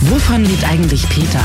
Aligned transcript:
Wovon 0.00 0.44
lebt 0.44 0.64
eigentlich 0.64 1.08
Peter? 1.08 1.40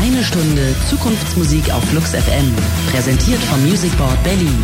Eine 0.00 0.24
Stunde 0.24 0.74
Zukunftsmusik 0.90 1.72
auf 1.72 1.84
Flux 1.84 2.10
FM. 2.10 2.52
Präsentiert 2.90 3.38
vom 3.44 3.62
Music 3.64 3.96
Board 3.96 4.22
Berlin. 4.24 4.58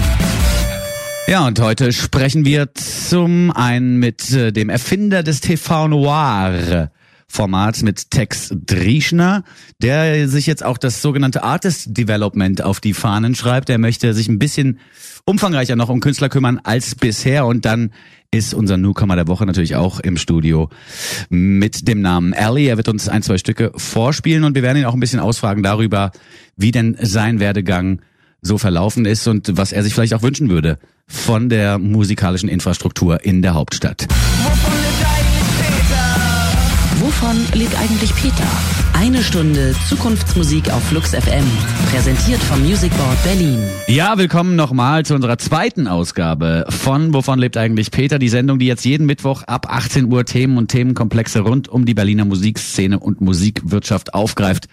Ja, 1.29 1.47
und 1.47 1.61
heute 1.61 1.93
sprechen 1.93 2.45
wir 2.45 2.75
zum 2.75 3.53
einen 3.53 3.99
mit 3.99 4.33
äh, 4.33 4.53
dem 4.53 4.71
Erfinder 4.71 5.23
des 5.23 5.41
TV 5.41 5.89
Noir. 5.89 6.91
Format 7.29 7.83
mit 7.83 8.11
Tex 8.11 8.51
Drieschner, 8.53 9.43
der 9.81 10.29
sich 10.29 10.47
jetzt 10.47 10.63
auch 10.63 10.77
das 10.77 11.01
sogenannte 11.01 11.43
Artist 11.43 11.97
Development 11.97 12.61
auf 12.61 12.79
die 12.79 12.93
Fahnen 12.93 13.35
schreibt. 13.35 13.71
Er 13.71 13.79
möchte 13.79 14.13
sich 14.13 14.29
ein 14.29 14.39
bisschen 14.39 14.79
umfangreicher 15.25 15.75
noch 15.75 15.89
um 15.89 16.01
Künstler 16.01 16.29
kümmern 16.29 16.61
als 16.63 16.95
bisher 16.95 17.47
und 17.47 17.65
dann 17.65 17.93
ist 18.35 18.55
unser 18.55 18.79
Newcomer 18.79 19.15
der 19.15 19.29
Woche 19.29 19.45
natürlich 19.45 19.77
auch 19.77 20.01
im 20.01 20.17
Studio 20.17 20.71
mit 21.29 21.87
dem 21.87 22.01
Namen 22.01 22.33
Ali. 22.33 22.67
Er 22.67 22.79
wird 22.79 22.89
uns 22.89 23.09
ein, 23.09 23.23
zwei 23.23 23.37
Stücke 23.37 23.73
vorspielen 23.77 24.45
und 24.45 24.55
wir 24.55 24.63
werden 24.63 24.79
ihn 24.79 24.87
auch 24.87 24.95
ein 24.95 25.01
bisschen 25.01 25.21
ausfragen 25.21 25.63
darüber, 25.63 26.13
wie 26.57 26.71
denn 26.71 26.97
sein 26.99 27.41
Werdegang 27.41 28.01
so 28.41 28.57
verlaufen 28.57 29.05
ist 29.05 29.29
und 29.29 29.57
was 29.57 29.73
er 29.73 29.83
sich 29.83 29.93
vielleicht 29.93 30.15
auch 30.15 30.23
wünschen 30.23 30.49
würde 30.49 30.79
von 31.07 31.51
der 31.51 31.79
musikalischen 31.79 32.49
Infrastruktur 32.49 33.23
in 33.23 33.43
der 33.43 33.53
Hauptstadt. 33.53 34.07
Wovon 37.01 37.37
lebt 37.53 37.79
eigentlich 37.79 38.15
Peter? 38.15 38.82
Eine 38.95 39.23
Stunde 39.23 39.75
Zukunftsmusik 39.89 40.71
auf 40.73 40.83
Flux 40.85 41.11
FM. 41.11 41.45
Präsentiert 41.91 42.41
vom 42.41 42.63
Music 42.63 42.93
Board 42.97 43.23
Berlin. 43.25 43.59
Ja, 43.89 44.17
willkommen 44.19 44.55
nochmal 44.55 45.05
zu 45.05 45.15
unserer 45.15 45.39
zweiten 45.39 45.89
Ausgabe 45.89 46.67
von 46.69 47.13
Wovon 47.13 47.39
lebt 47.39 47.57
eigentlich 47.57 47.91
Peter? 47.91 48.19
Die 48.19 48.29
Sendung, 48.29 48.59
die 48.59 48.67
jetzt 48.67 48.85
jeden 48.85 49.07
Mittwoch 49.07 49.43
ab 49.45 49.67
18 49.69 50.13
Uhr 50.13 50.25
Themen 50.25 50.57
und 50.57 50.69
Themenkomplexe 50.69 51.41
rund 51.41 51.69
um 51.69 51.85
die 51.85 51.95
Berliner 51.95 52.25
Musikszene 52.25 52.99
und 52.99 53.21
Musikwirtschaft 53.21 54.15
aufgreift 54.15 54.69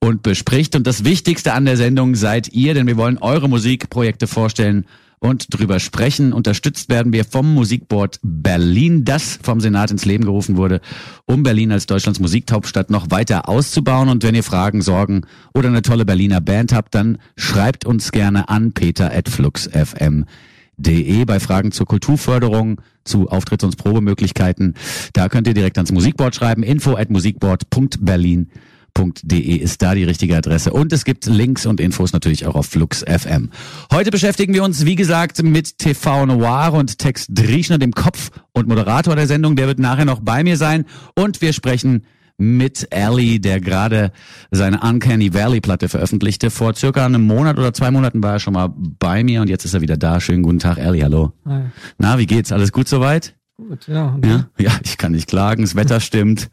und 0.00 0.22
bespricht. 0.22 0.74
Und 0.74 0.86
das 0.86 1.04
Wichtigste 1.04 1.52
an 1.52 1.64
der 1.64 1.76
Sendung 1.76 2.14
seid 2.14 2.52
ihr, 2.52 2.74
denn 2.74 2.86
wir 2.86 2.96
wollen 2.96 3.18
eure 3.18 3.48
Musikprojekte 3.48 4.26
vorstellen 4.26 4.86
und 5.20 5.46
drüber 5.50 5.80
sprechen. 5.80 6.32
Unterstützt 6.32 6.88
werden 6.88 7.12
wir 7.12 7.24
vom 7.24 7.52
Musikboard 7.54 8.20
Berlin, 8.22 9.04
das 9.04 9.38
vom 9.42 9.60
Senat 9.60 9.90
ins 9.90 10.04
Leben 10.04 10.24
gerufen 10.24 10.56
wurde, 10.56 10.80
um 11.26 11.42
Berlin 11.42 11.72
als 11.72 11.86
Deutschlands 11.86 12.20
Musikhauptstadt 12.20 12.90
noch 12.90 13.10
weiter 13.10 13.48
auszubauen. 13.48 14.08
Und 14.08 14.22
wenn 14.22 14.34
ihr 14.34 14.44
Fragen, 14.44 14.82
Sorgen 14.82 15.22
oder 15.54 15.68
eine 15.68 15.82
tolle 15.82 16.04
Berliner 16.04 16.40
Band 16.40 16.72
habt, 16.72 16.94
dann 16.94 17.18
schreibt 17.36 17.84
uns 17.84 18.12
gerne 18.12 18.48
an 18.48 18.72
peter.fluxfm.de 18.72 21.24
bei 21.24 21.40
Fragen 21.40 21.72
zur 21.72 21.86
Kulturförderung, 21.86 22.80
zu 23.04 23.30
Auftritts- 23.30 23.64
und 23.64 23.76
Probemöglichkeiten. 23.76 24.74
Da 25.12 25.28
könnt 25.28 25.46
ihr 25.46 25.54
direkt 25.54 25.78
ans 25.78 25.92
Musikboard 25.92 26.34
schreiben, 26.34 26.62
info 26.62 26.94
at 26.94 27.10
musikboard.berlin 27.10 28.48
flux.de 28.98 29.56
ist 29.56 29.82
da 29.82 29.94
die 29.94 30.04
richtige 30.04 30.36
Adresse. 30.36 30.72
Und 30.72 30.92
es 30.92 31.04
gibt 31.04 31.26
Links 31.26 31.66
und 31.66 31.80
Infos 31.80 32.12
natürlich 32.12 32.46
auch 32.46 32.54
auf 32.54 32.66
Flux 32.66 33.04
FM. 33.04 33.50
Heute 33.92 34.10
beschäftigen 34.10 34.54
wir 34.54 34.64
uns, 34.64 34.84
wie 34.84 34.96
gesagt, 34.96 35.42
mit 35.42 35.78
TV 35.78 36.26
Noir 36.26 36.72
und 36.72 36.98
Tex 36.98 37.26
Drieschner, 37.28 37.78
dem 37.78 37.92
Kopf 37.92 38.30
und 38.52 38.66
Moderator 38.68 39.14
der 39.14 39.26
Sendung. 39.26 39.56
Der 39.56 39.66
wird 39.66 39.78
nachher 39.78 40.04
noch 40.04 40.20
bei 40.20 40.42
mir 40.42 40.56
sein. 40.56 40.84
Und 41.14 41.40
wir 41.40 41.52
sprechen 41.52 42.04
mit 42.38 42.92
Ali, 42.92 43.40
der 43.40 43.60
gerade 43.60 44.12
seine 44.50 44.80
Uncanny 44.80 45.34
Valley 45.34 45.60
Platte 45.60 45.88
veröffentlichte. 45.88 46.50
Vor 46.50 46.74
circa 46.74 47.04
einem 47.04 47.22
Monat 47.22 47.58
oder 47.58 47.72
zwei 47.72 47.90
Monaten 47.90 48.22
war 48.22 48.34
er 48.34 48.38
schon 48.40 48.54
mal 48.54 48.72
bei 48.76 49.24
mir 49.24 49.42
und 49.42 49.48
jetzt 49.48 49.64
ist 49.64 49.74
er 49.74 49.80
wieder 49.80 49.96
da. 49.96 50.20
Schönen 50.20 50.42
guten 50.42 50.60
Tag, 50.60 50.78
Ali, 50.78 51.00
hallo. 51.00 51.32
Hi. 51.46 51.62
Na, 51.98 52.18
wie 52.18 52.26
geht's? 52.26 52.52
Alles 52.52 52.72
gut 52.72 52.88
soweit? 52.88 53.37
Gut, 53.60 53.88
ja. 53.88 54.16
Ja, 54.24 54.48
ja, 54.56 54.70
ich 54.84 54.98
kann 54.98 55.10
nicht 55.10 55.26
klagen, 55.26 55.62
das 55.62 55.74
Wetter 55.74 55.98
stimmt 55.98 56.48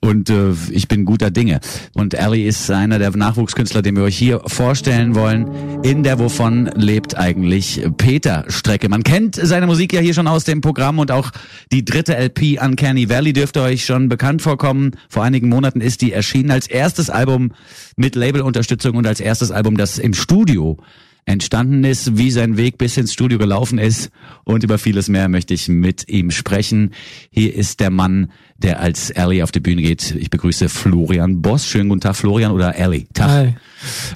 und 0.00 0.30
äh, 0.30 0.52
ich 0.70 0.86
bin 0.86 1.04
guter 1.04 1.32
Dinge. 1.32 1.58
Und 1.94 2.16
Ali 2.16 2.46
ist 2.46 2.70
einer 2.70 3.00
der 3.00 3.10
Nachwuchskünstler, 3.10 3.82
den 3.82 3.96
wir 3.96 4.04
euch 4.04 4.16
hier 4.16 4.40
vorstellen 4.46 5.16
wollen, 5.16 5.82
in 5.82 6.04
der 6.04 6.20
Wovon 6.20 6.66
lebt 6.76 7.18
eigentlich 7.18 7.84
Peter 7.96 8.44
Strecke. 8.46 8.88
Man 8.88 9.02
kennt 9.02 9.34
seine 9.34 9.66
Musik 9.66 9.94
ja 9.94 10.00
hier 10.00 10.14
schon 10.14 10.28
aus 10.28 10.44
dem 10.44 10.60
Programm 10.60 11.00
und 11.00 11.10
auch 11.10 11.32
die 11.72 11.84
dritte 11.84 12.16
LP 12.16 12.62
Uncanny 12.62 13.08
Valley 13.08 13.32
dürfte 13.32 13.60
euch 13.60 13.84
schon 13.84 14.08
bekannt 14.08 14.40
vorkommen. 14.40 14.92
Vor 15.08 15.24
einigen 15.24 15.48
Monaten 15.48 15.80
ist 15.80 16.02
die 16.02 16.12
erschienen 16.12 16.52
als 16.52 16.68
erstes 16.68 17.10
Album 17.10 17.50
mit 17.96 18.14
Labelunterstützung 18.14 18.94
und 18.94 19.08
als 19.08 19.18
erstes 19.18 19.50
Album, 19.50 19.76
das 19.76 19.98
im 19.98 20.14
Studio 20.14 20.78
entstanden 21.26 21.84
ist, 21.84 22.16
wie 22.18 22.30
sein 22.30 22.56
Weg 22.56 22.78
bis 22.78 22.96
ins 22.96 23.12
Studio 23.12 23.38
gelaufen 23.38 23.78
ist 23.78 24.10
und 24.44 24.62
über 24.62 24.78
vieles 24.78 25.08
mehr 25.08 25.28
möchte 25.28 25.54
ich 25.54 25.68
mit 25.68 26.08
ihm 26.08 26.30
sprechen. 26.30 26.92
Hier 27.30 27.54
ist 27.54 27.80
der 27.80 27.90
Mann, 27.90 28.30
der 28.56 28.80
als 28.80 29.10
Ellie 29.10 29.42
auf 29.42 29.52
die 29.52 29.60
Bühne 29.60 29.82
geht. 29.82 30.14
Ich 30.14 30.30
begrüße 30.30 30.68
Florian 30.68 31.42
Boss. 31.42 31.66
Schönen 31.66 31.88
guten 31.88 32.00
Tag, 32.00 32.16
Florian 32.16 32.52
oder 32.52 32.76
Ellie. 32.76 33.06
Tag. 33.12 33.28
Hi. 33.28 33.54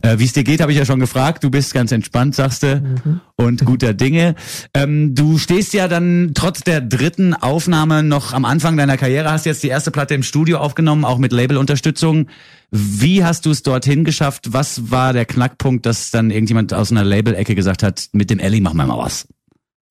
Äh, 0.02 0.18
wie 0.18 0.24
es 0.24 0.32
dir 0.32 0.44
geht, 0.44 0.60
habe 0.60 0.72
ich 0.72 0.78
ja 0.78 0.84
schon 0.84 1.00
gefragt. 1.00 1.42
Du 1.44 1.50
bist 1.50 1.74
ganz 1.74 1.92
entspannt, 1.92 2.34
sagst 2.34 2.62
du, 2.62 2.76
mhm. 2.76 3.20
und 3.36 3.64
guter 3.64 3.94
Dinge. 3.94 4.34
Ähm, 4.74 5.14
du 5.14 5.38
stehst 5.38 5.74
ja 5.74 5.88
dann 5.88 6.32
trotz 6.34 6.60
der 6.60 6.80
dritten 6.80 7.34
Aufnahme 7.34 8.02
noch 8.02 8.32
am 8.32 8.44
Anfang 8.44 8.76
deiner 8.76 8.96
Karriere, 8.96 9.30
hast 9.30 9.44
jetzt 9.44 9.62
die 9.62 9.68
erste 9.68 9.90
Platte 9.90 10.14
im 10.14 10.22
Studio 10.22 10.58
aufgenommen, 10.58 11.04
auch 11.04 11.18
mit 11.18 11.32
Labelunterstützung. 11.32 12.28
Wie 12.70 13.24
hast 13.24 13.46
du 13.46 13.50
es 13.50 13.62
dorthin 13.62 14.04
geschafft? 14.04 14.52
Was 14.52 14.90
war 14.90 15.12
der 15.12 15.24
Knackpunkt, 15.24 15.84
dass 15.84 16.10
dann 16.10 16.30
irgendjemand 16.30 16.72
aus 16.72 16.90
einer 16.90 17.04
Labelecke 17.04 17.54
gesagt 17.54 17.82
hat, 17.82 18.08
mit 18.12 18.30
dem 18.30 18.38
Ellie 18.38 18.60
machen 18.60 18.76
wir 18.76 18.86
mal 18.86 18.98
was? 18.98 19.26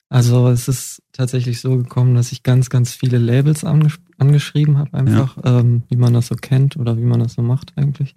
Also 0.10 0.48
es 0.48 0.68
ist 0.68 1.02
tatsächlich 1.12 1.60
so 1.60 1.78
gekommen, 1.78 2.16
dass 2.16 2.32
ich 2.32 2.44
ganz, 2.44 2.70
ganz 2.70 2.94
viele 2.94 3.18
Labels 3.18 3.64
anges 3.64 4.00
angeschrieben 4.18 4.78
habe, 4.78 4.98
einfach, 4.98 5.38
ja. 5.44 5.60
ähm, 5.60 5.84
wie 5.90 5.98
man 5.98 6.14
das 6.14 6.28
so 6.28 6.36
kennt 6.36 6.76
oder 6.76 6.98
wie 6.98 7.04
man 7.04 7.20
das 7.20 7.34
so 7.34 7.44
macht 7.44 7.74
eigentlich. 7.76 8.16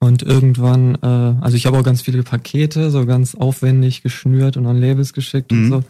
Und 0.00 0.22
irgendwann, 0.22 0.96
äh, 0.96 1.06
also 1.06 1.56
ich 1.56 1.66
habe 1.66 1.78
auch 1.78 1.84
ganz 1.84 2.02
viele 2.02 2.22
Pakete, 2.22 2.90
so 2.90 3.06
ganz 3.06 3.34
aufwendig 3.34 4.02
geschnürt 4.02 4.56
und 4.56 4.66
an 4.66 4.80
Labels 4.80 5.12
geschickt 5.12 5.52
mhm. 5.52 5.58
und 5.58 5.68
so. 5.68 5.84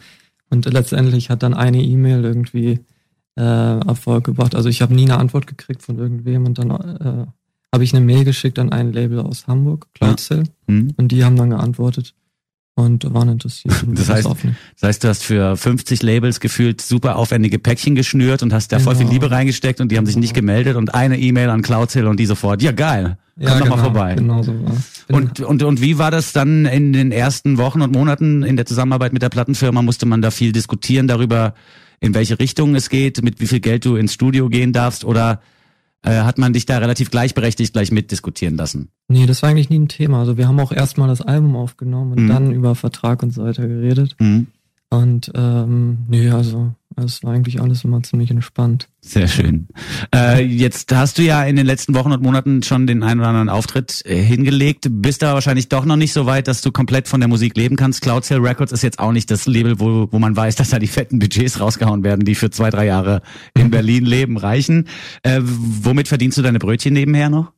Und 0.49 0.65
letztendlich 0.65 1.29
hat 1.29 1.43
dann 1.43 1.53
eine 1.53 1.81
E-Mail 1.81 2.23
irgendwie 2.23 2.81
äh, 3.37 3.41
Erfolg 3.41 4.25
gebracht. 4.25 4.53
Also 4.53 4.67
ich 4.67 4.81
habe 4.81 4.93
nie 4.93 5.05
eine 5.05 5.17
Antwort 5.17 5.47
gekriegt 5.47 5.81
von 5.81 5.97
irgendwem 5.97 6.45
und 6.45 6.59
dann 6.59 6.69
äh, 6.69 7.25
habe 7.73 7.83
ich 7.83 7.95
eine 7.95 8.05
Mail 8.05 8.25
geschickt 8.25 8.59
an 8.59 8.71
ein 8.71 8.91
Label 8.91 9.21
aus 9.21 9.47
Hamburg, 9.47 9.87
Cloudcell, 9.93 10.43
ja. 10.43 10.73
mhm. 10.75 10.93
und 10.97 11.07
die 11.07 11.23
haben 11.23 11.37
dann 11.37 11.51
geantwortet 11.51 12.13
und 12.75 13.13
waren 13.13 13.29
interessiert. 13.29 13.73
Das 13.87 14.09
heißt, 14.09 14.27
das 14.27 14.87
heißt, 14.87 15.03
du 15.03 15.07
hast 15.09 15.23
für 15.23 15.57
50 15.57 16.01
Labels 16.01 16.39
gefühlt 16.39 16.81
super 16.81 17.17
aufwendige 17.17 17.59
Päckchen 17.59 17.95
geschnürt 17.95 18.43
und 18.43 18.53
hast 18.53 18.71
da 18.71 18.77
genau. 18.77 18.85
voll 18.85 18.95
viel 18.95 19.05
genau. 19.05 19.13
Liebe 19.13 19.31
reingesteckt 19.31 19.81
und 19.81 19.91
die 19.91 19.97
haben 19.97 20.05
sich 20.05 20.15
nicht 20.15 20.33
genau. 20.33 20.47
gemeldet 20.47 20.75
und 20.77 20.93
eine 20.93 21.19
E-Mail 21.19 21.49
an 21.49 21.61
Cloudhill 21.61 22.07
und 22.07 22.19
die 22.19 22.25
sofort, 22.25 22.61
ja 22.61 22.71
geil, 22.71 23.17
komm 23.35 23.43
ja, 23.43 23.49
doch 23.49 23.63
genau, 23.63 23.75
mal 23.75 23.83
vorbei. 23.83 24.15
Genau 24.15 24.43
so 24.43 24.53
war 24.63 24.71
und, 25.11 25.39
und, 25.41 25.63
und 25.63 25.81
wie 25.81 25.97
war 25.97 26.11
das 26.11 26.33
dann 26.33 26.65
in 26.65 26.93
den 26.93 27.11
ersten 27.11 27.57
Wochen 27.57 27.81
und 27.81 27.91
Monaten 27.91 28.43
in 28.43 28.55
der 28.55 28.65
Zusammenarbeit 28.65 29.13
mit 29.13 29.21
der 29.21 29.29
Plattenfirma? 29.29 29.81
Musste 29.81 30.05
man 30.05 30.21
da 30.21 30.31
viel 30.31 30.51
diskutieren 30.51 31.07
darüber, 31.07 31.53
in 31.99 32.13
welche 32.13 32.39
Richtung 32.39 32.75
es 32.75 32.89
geht, 32.89 33.21
mit 33.23 33.39
wie 33.39 33.47
viel 33.47 33.59
Geld 33.59 33.85
du 33.85 33.95
ins 33.95 34.13
Studio 34.13 34.49
gehen 34.49 34.73
darfst 34.73 35.03
oder 35.03 35.41
äh, 36.03 36.11
hat 36.21 36.37
man 36.37 36.53
dich 36.53 36.65
da 36.65 36.79
relativ 36.79 37.11
gleichberechtigt 37.11 37.73
gleich 37.73 37.91
mitdiskutieren 37.91 38.55
lassen? 38.55 38.89
Nee, 39.11 39.25
das 39.25 39.41
war 39.41 39.49
eigentlich 39.49 39.69
nie 39.69 39.79
ein 39.79 39.87
Thema. 39.87 40.19
Also 40.19 40.37
wir 40.37 40.47
haben 40.47 40.59
auch 40.59 40.71
erstmal 40.71 41.07
das 41.07 41.21
Album 41.21 41.55
aufgenommen 41.55 42.13
und 42.13 42.23
mhm. 42.23 42.27
dann 42.27 42.51
über 42.51 42.75
Vertrag 42.75 43.23
und 43.23 43.31
so 43.33 43.43
weiter 43.43 43.67
geredet. 43.67 44.15
Mhm. 44.19 44.47
Und 44.89 45.31
ähm, 45.35 45.99
nee, 46.09 46.29
also 46.29 46.73
es 46.97 47.23
war 47.23 47.31
eigentlich 47.31 47.61
alles 47.61 47.85
immer 47.85 48.03
ziemlich 48.03 48.29
entspannt. 48.29 48.89
Sehr 48.99 49.29
schön. 49.29 49.69
Äh, 50.13 50.43
jetzt 50.43 50.93
hast 50.93 51.17
du 51.17 51.21
ja 51.21 51.45
in 51.45 51.55
den 51.55 51.65
letzten 51.65 51.95
Wochen 51.95 52.11
und 52.11 52.21
Monaten 52.21 52.61
schon 52.61 52.87
den 52.87 53.01
einen 53.01 53.21
oder 53.21 53.29
anderen 53.29 53.47
Auftritt 53.47 54.03
äh, 54.05 54.21
hingelegt. 54.21 54.87
Bist 54.89 55.21
da 55.21 55.33
wahrscheinlich 55.33 55.69
doch 55.69 55.85
noch 55.85 55.95
nicht 55.95 56.11
so 56.11 56.25
weit, 56.25 56.49
dass 56.49 56.61
du 56.61 56.73
komplett 56.73 57.07
von 57.07 57.21
der 57.21 57.29
Musik 57.29 57.55
leben 57.55 57.77
kannst. 57.77 58.01
Cloud 58.01 58.25
Cell 58.25 58.39
Records 58.39 58.73
ist 58.73 58.81
jetzt 58.81 58.99
auch 58.99 59.13
nicht 59.13 59.31
das 59.31 59.45
Label, 59.45 59.79
wo, 59.79 60.09
wo 60.11 60.19
man 60.19 60.35
weiß, 60.35 60.57
dass 60.57 60.71
da 60.71 60.79
die 60.79 60.87
fetten 60.87 61.19
Budgets 61.19 61.61
rausgehauen 61.61 62.03
werden, 62.03 62.25
die 62.25 62.35
für 62.35 62.49
zwei, 62.49 62.69
drei 62.69 62.85
Jahre 62.85 63.21
in. 63.57 63.71
Berlin 63.71 64.05
leben 64.05 64.35
reichen. 64.35 64.89
Äh, 65.23 65.39
womit 65.41 66.09
verdienst 66.09 66.37
du 66.37 66.41
deine 66.41 66.59
Brötchen 66.59 66.93
nebenher 66.93 67.29
noch? 67.29 67.53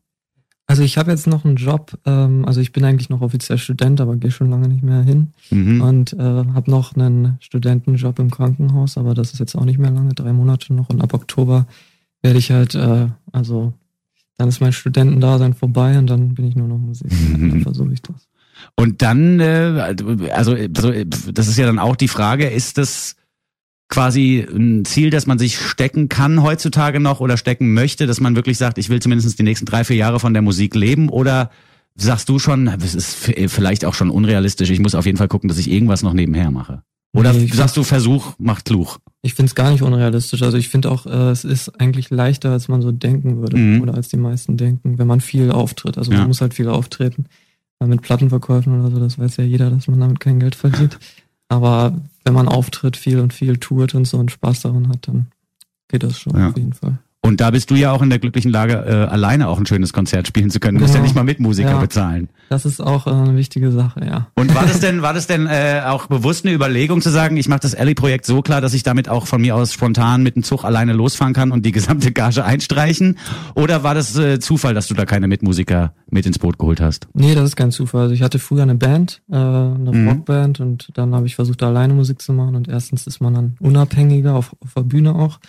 Also 0.66 0.82
ich 0.82 0.98
habe 0.98 1.12
jetzt 1.12 1.28
noch 1.28 1.44
einen 1.44 1.58
Job, 1.58 1.98
ähm, 2.06 2.46
also 2.46 2.62
ich 2.62 2.72
bin 2.72 2.86
eigentlich 2.86 3.10
noch 3.10 3.22
offiziell 3.22 3.58
Student, 3.58 4.00
aber 4.00 4.16
gehe 4.16 4.32
schon 4.32 4.50
lange 4.50 4.70
nicht 4.70 4.84
mehr 4.84 5.04
hin 5.04 5.34
mhm. 5.52 5.82
und 5.82 6.14
äh, 6.14 6.18
habe 6.18 6.72
noch 6.72 6.96
einen 6.96 7.38
Studentenjob 7.42 8.18
im 8.20 8.32
Krankenhaus, 8.32 8.98
aber 8.98 9.14
das 9.14 9.34
ist 9.34 9.40
jetzt 9.40 9.56
auch 9.56 9.66
nicht 9.66 9.78
mehr 9.78 9.92
lange, 9.92 10.14
drei 10.14 10.32
Monate 10.32 10.74
noch 10.74 10.90
und 10.90 11.02
ab 11.02 11.14
Oktober 11.14 11.68
werde 12.22 12.40
ich 12.40 12.52
halt, 12.52 12.76
äh, 12.76 13.08
also 13.34 13.74
dann 14.38 14.48
ist 14.48 14.62
mein 14.62 14.74
Studentendasein 14.74 15.54
vorbei 15.54 15.98
und 15.98 16.08
dann 16.08 16.34
bin 16.34 16.46
ich 16.46 16.56
nur 16.56 16.68
noch 16.68 16.78
Musik. 16.78 17.12
Mhm. 17.12 17.50
Dann 17.52 17.62
versuche 17.62 17.94
ich 17.94 18.02
das. 18.02 18.28
Und 18.76 19.02
dann, 19.02 19.40
äh, 19.40 19.96
also, 20.32 20.56
also 20.56 20.94
das 21.32 21.48
ist 21.48 21.58
ja 21.58 21.66
dann 21.66 21.80
auch 21.80 21.96
die 21.96 22.08
Frage, 22.08 22.48
ist 22.48 22.78
das 22.78 23.16
quasi 23.90 24.46
ein 24.50 24.86
Ziel, 24.86 25.10
das 25.10 25.28
man 25.28 25.38
sich 25.38 25.58
stecken 25.58 26.10
kann 26.10 26.42
heutzutage 26.42 27.00
noch 27.00 27.20
oder 27.20 27.38
stecken 27.38 27.74
möchte, 27.74 28.08
dass 28.08 28.20
man 28.20 28.36
wirklich 28.36 28.58
sagt, 28.58 28.78
ich 28.78 28.90
will 28.90 29.02
zumindest 29.02 29.38
die 29.38 29.44
nächsten 29.44 29.66
drei, 29.66 29.84
vier 29.84 29.98
Jahre 29.98 30.20
von 30.20 30.34
der 30.34 30.42
Musik 30.42 30.76
leben? 30.76 31.10
Oder 31.10 31.52
sagst 31.96 32.30
du 32.30 32.40
schon, 32.40 32.68
es 32.68 32.96
ist 32.96 33.16
vielleicht 33.48 33.86
auch 33.86 33.94
schon 33.94 34.10
unrealistisch, 34.10 34.70
ich 34.70 34.80
muss 34.80 34.96
auf 34.96 35.06
jeden 35.06 35.18
Fall 35.18 35.28
gucken, 35.28 35.48
dass 35.48 35.58
ich 35.58 35.70
irgendwas 35.70 36.04
noch 36.04 36.14
nebenher 36.14 36.50
mache? 36.52 36.82
Oder 37.16 37.32
nee, 37.32 37.46
sagst 37.46 37.78
du, 37.78 37.84
Versuch 37.84 38.34
macht 38.40 38.70
Fluch? 38.70 38.98
Ich 39.22 39.36
finde 39.36 39.50
es 39.50 39.56
gar 39.56 39.72
nicht 39.72 39.84
unrealistisch. 39.84 40.42
Also 40.42 40.58
ich 40.58 40.70
finde 40.70 40.90
auch, 40.90 41.06
äh, 41.06 41.30
es 41.30 41.44
ist 41.44 41.80
eigentlich 41.80 42.10
leichter, 42.10 42.52
als 42.52 42.68
man 42.68 42.82
so 42.82 42.92
denken 42.92 43.38
würde 43.38 43.56
mhm. 43.56 43.82
oder 43.82 43.94
als 43.94 44.08
die 44.08 44.18
meisten 44.18 44.58
denken, 44.58 44.98
wenn 44.98 45.06
man 45.06 45.22
viel 45.22 45.52
auftritt. 45.52 46.00
Also 46.00 46.12
ja. 46.12 46.20
man 46.20 46.28
muss 46.28 46.42
halt 46.42 46.56
viel 46.56 46.68
auftreten. 46.68 47.26
Mit 47.86 48.02
Plattenverkäufen 48.02 48.80
oder 48.80 48.90
so, 48.90 49.00
das 49.00 49.20
weiß 49.20 49.38
ja 49.38 49.44
jeder, 49.44 49.70
dass 49.70 49.90
man 49.90 50.00
damit 50.00 50.22
kein 50.22 50.40
Geld 50.40 50.56
verdient. 50.56 50.98
Aber 51.54 51.94
wenn 52.26 52.34
man 52.34 52.48
auftritt 52.48 52.98
viel 52.98 53.20
und 53.20 53.32
viel 53.32 53.58
tourt 53.58 53.94
und 53.94 54.06
so 54.06 54.18
und 54.18 54.32
Spaß 54.32 54.62
daran 54.62 54.90
hat, 54.90 55.08
dann 55.08 55.28
geht 55.88 56.02
das 56.02 56.20
schon 56.20 56.36
ja. 56.36 56.50
auf 56.50 56.58
jeden 56.58 56.74
Fall. 56.74 56.98
Und 57.26 57.40
da 57.40 57.52
bist 57.52 57.72
du 57.72 57.76
ja 57.76 57.94
auch 57.94 58.02
in 58.02 58.10
der 58.10 58.20
glücklichen 58.20 58.52
Lage, 58.52 58.74
äh, 58.74 59.10
alleine 59.10 59.48
auch 59.48 59.58
ein 59.58 59.66
schönes 59.66 59.94
Konzert 59.94 60.28
spielen 60.28 60.50
zu 60.50 60.60
können. 60.60 60.78
Du 60.78 60.82
musst 60.82 60.94
ja 60.94 61.00
genau. 61.00 61.06
nicht 61.06 61.16
mal 61.16 61.24
mit 61.24 61.40
Musiker 61.40 61.70
ja, 61.70 61.80
bezahlen. 61.80 62.28
Das 62.50 62.66
ist 62.66 62.82
auch 62.82 63.08
äh, 63.08 63.12
eine 63.12 63.38
wichtige 63.38 63.72
Sache, 63.72 64.06
ja. 64.06 64.28
Und 64.36 64.54
war 64.54 64.66
das 64.66 64.82
denn, 64.82 65.02
war 65.02 65.14
das 65.14 65.26
denn 65.26 65.48
äh, 65.48 65.84
auch 65.86 66.08
bewusst 66.08 66.46
eine 66.46 66.54
Überlegung 66.54 67.02
zu 67.02 67.10
sagen, 67.10 67.38
ich 67.38 67.48
mache 67.48 67.62
das 67.62 67.76
Ellie-Projekt 67.76 68.26
so 68.26 68.42
klar, 68.42 68.60
dass 68.60 68.74
ich 68.74 68.84
damit 68.84 69.08
auch 69.08 69.26
von 69.26 69.40
mir 69.40 69.56
aus 69.56 69.72
spontan 69.72 70.22
mit 70.22 70.36
dem 70.36 70.44
Zug 70.44 70.66
alleine 70.66 70.92
losfahren 70.92 71.34
kann 71.34 71.52
und 71.52 71.66
die 71.66 71.72
gesamte 71.72 72.12
Gage 72.12 72.44
einstreichen? 72.44 73.18
Oder 73.56 73.84
war 73.84 73.96
das 73.96 74.18
äh, 74.18 74.42
Zufall, 74.42 74.74
dass 74.74 74.88
du 74.88 74.94
da 74.94 75.06
keine 75.06 75.30
Mitmusiker 75.30 75.94
mit 76.10 76.26
ins 76.26 76.40
Boot 76.40 76.60
geholt 76.60 76.82
hast? 76.82 77.08
Nee, 77.14 77.36
das 77.36 77.46
ist 77.46 77.56
kein 77.56 77.72
Zufall. 77.72 78.02
Also 78.02 78.16
ich 78.16 78.22
hatte 78.22 78.38
früher 78.38 78.64
eine 78.64 78.76
Band, 78.76 79.22
äh, 79.32 79.36
eine 79.36 79.92
mhm. 79.94 80.10
Rockband 80.10 80.60
und 80.60 80.90
dann 80.96 81.16
habe 81.16 81.26
ich 81.26 81.36
versucht, 81.36 81.62
da 81.62 81.70
alleine 81.70 81.94
Musik 81.94 82.22
zu 82.22 82.34
machen 82.34 82.56
und 82.56 82.68
erstens 82.68 83.08
ist 83.08 83.22
man 83.22 83.34
dann 83.34 83.56
unabhängiger 83.62 84.36
auf, 84.36 84.54
auf 84.60 84.74
der 84.74 84.82
Bühne 84.82 85.16
auch. 85.16 85.40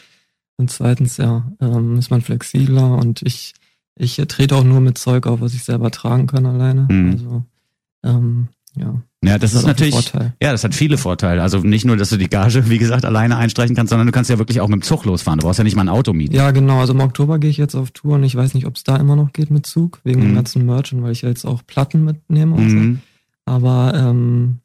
Und 0.57 0.71
zweitens, 0.71 1.17
ja, 1.17 1.51
ähm, 1.61 1.99
ist 1.99 2.11
man 2.11 2.21
flexibler 2.21 2.97
und 2.97 3.23
ich, 3.23 3.55
ich 3.97 4.17
trete 4.29 4.57
auch 4.57 4.65
nur 4.65 4.81
mit 4.81 4.99
Zeug 4.99 5.27
auf, 5.27 5.41
was 5.41 5.55
ich 5.55 5.65
selber 5.65 5.91
tragen 5.91 6.27
kann 6.27 6.47
alleine. 6.47 6.87
Mhm. 6.89 7.11
Also, 7.13 7.45
ähm, 8.05 8.49
ja. 8.77 9.03
Ja, 9.25 9.39
das, 9.39 9.53
das 9.53 9.61
ist 9.61 9.67
natürlich, 9.67 10.13
ja, 10.43 10.53
das 10.53 10.65
hat 10.65 10.75
viele 10.75 10.99
Vorteile. 10.99 11.43
Also 11.43 11.59
nicht 11.59 11.87
nur, 11.87 11.97
dass 11.97 12.11
du 12.11 12.19
die 12.19 12.29
Gage, 12.29 12.69
wie 12.69 12.77
gesagt, 12.77 13.07
alleine 13.07 13.39
einstreichen 13.39 13.75
kannst, 13.75 13.91
sondern 13.91 14.07
du 14.07 14.13
kannst 14.13 14.29
ja 14.29 14.39
wirklich 14.39 14.61
auch 14.61 14.69
mit 14.69 14.81
dem 14.81 14.83
Zug 14.83 15.07
losfahren. 15.07 15.41
Du 15.41 15.47
brauchst 15.47 15.59
ja 15.59 15.65
nicht 15.65 15.77
mal 15.77 15.83
ein 15.83 15.89
Auto 15.89 16.13
mieten. 16.13 16.35
Ja, 16.35 16.51
genau. 16.51 16.81
Also 16.81 16.93
im 16.93 17.01
Oktober 17.01 17.39
gehe 17.39 17.49
ich 17.49 17.57
jetzt 17.57 17.75
auf 17.75 17.91
Tour 17.93 18.17
und 18.17 18.25
ich 18.25 18.37
weiß 18.37 18.53
nicht, 18.53 18.67
ob 18.67 18.77
es 18.77 18.85
da 18.85 18.97
immer 18.97 19.17
noch 19.17 19.33
geht 19.33 19.51
mit 19.51 19.65
Zug, 19.65 20.01
wegen 20.05 20.21
mhm. 20.21 20.25
dem 20.27 20.35
ganzen 20.35 20.67
Merch 20.67 20.93
und 20.93 21.03
weil 21.03 21.13
ich 21.13 21.23
ja 21.23 21.31
jetzt 21.31 21.47
auch 21.47 21.63
Platten 21.67 22.05
mitnehme 22.05 22.55
und 22.55 22.67
mhm. 22.67 22.95
so. 22.95 23.01
Aber 23.53 23.95
ähm, 23.95 24.59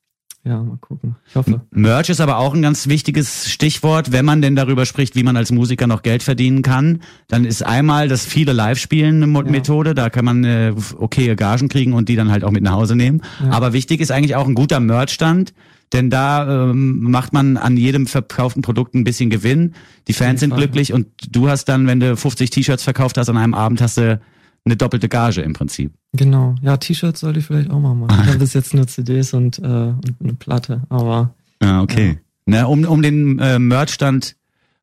ja, 0.45 0.63
mal 0.63 0.77
gucken. 0.77 1.15
Ich 1.27 1.35
hoffe. 1.35 1.61
Merch 1.71 2.09
ist 2.09 2.21
aber 2.21 2.37
auch 2.37 2.53
ein 2.53 2.61
ganz 2.61 2.87
wichtiges 2.87 3.49
Stichwort. 3.51 4.13
Wenn 4.13 4.23
man 4.23 4.41
denn 4.41 4.55
darüber 4.55 4.85
spricht, 4.85 5.15
wie 5.15 5.23
man 5.23 5.35
als 5.35 5.51
Musiker 5.51 5.85
noch 5.85 6.01
Geld 6.01 6.23
verdienen 6.23 6.61
kann, 6.61 7.01
dann 7.27 7.43
ist 7.43 7.65
einmal 7.65 8.07
das 8.07 8.25
viele 8.25 8.53
Live-Spielen 8.53 9.21
eine 9.21 9.31
ja. 9.31 9.51
Methode. 9.51 9.93
Da 9.93 10.09
kann 10.09 10.23
man 10.23 10.43
äh, 10.45 10.73
okaye 10.97 11.35
Gagen 11.35 11.67
kriegen 11.67 11.93
und 11.93 12.07
die 12.07 12.15
dann 12.15 12.31
halt 12.31 12.45
auch 12.45 12.51
mit 12.51 12.63
nach 12.63 12.71
Hause 12.71 12.95
nehmen. 12.95 13.21
Ja. 13.43 13.51
Aber 13.51 13.73
wichtig 13.73 13.99
ist 13.99 14.11
eigentlich 14.11 14.35
auch 14.35 14.47
ein 14.47 14.55
guter 14.55 14.79
Merchstand. 14.79 15.53
Denn 15.91 16.09
da 16.09 16.69
ähm, 16.69 16.99
macht 17.01 17.33
man 17.33 17.57
an 17.57 17.75
jedem 17.75 18.05
verkauften 18.05 18.61
Produkt 18.61 18.93
ein 18.93 19.03
bisschen 19.03 19.29
Gewinn. 19.29 19.73
Die 20.07 20.13
Fans 20.13 20.39
sind 20.39 20.55
glücklich 20.55 20.93
und 20.93 21.07
du 21.31 21.49
hast 21.49 21.65
dann, 21.65 21.87
wenn 21.87 21.99
du 21.99 22.15
50 22.15 22.51
T-Shirts 22.51 22.83
verkauft 22.83 23.17
hast 23.17 23.27
an 23.27 23.37
einem 23.37 23.55
Abend, 23.55 23.81
hast 23.81 23.97
du 23.97 24.21
eine 24.65 24.77
doppelte 24.77 25.09
Gage 25.09 25.41
im 25.41 25.53
Prinzip. 25.53 25.93
Genau. 26.13 26.55
Ja, 26.61 26.77
T-Shirts 26.77 27.19
sollte 27.19 27.39
ich 27.39 27.45
vielleicht 27.45 27.69
auch 27.69 27.79
mal 27.79 27.93
machen. 27.93 28.19
Ich 28.21 28.27
habe 28.27 28.39
bis 28.39 28.53
jetzt 28.53 28.73
nur 28.73 28.87
CDs 28.87 29.33
und, 29.33 29.59
äh, 29.59 29.61
und 29.61 30.15
eine 30.21 30.33
Platte, 30.33 30.81
aber. 30.89 31.33
Ah, 31.59 31.81
okay. 31.81 32.07
Ja. 32.07 32.15
Na, 32.45 32.65
um, 32.65 32.83
um 32.85 33.01
den 33.01 33.37
äh, 33.39 33.59
Merchstand 33.59 34.35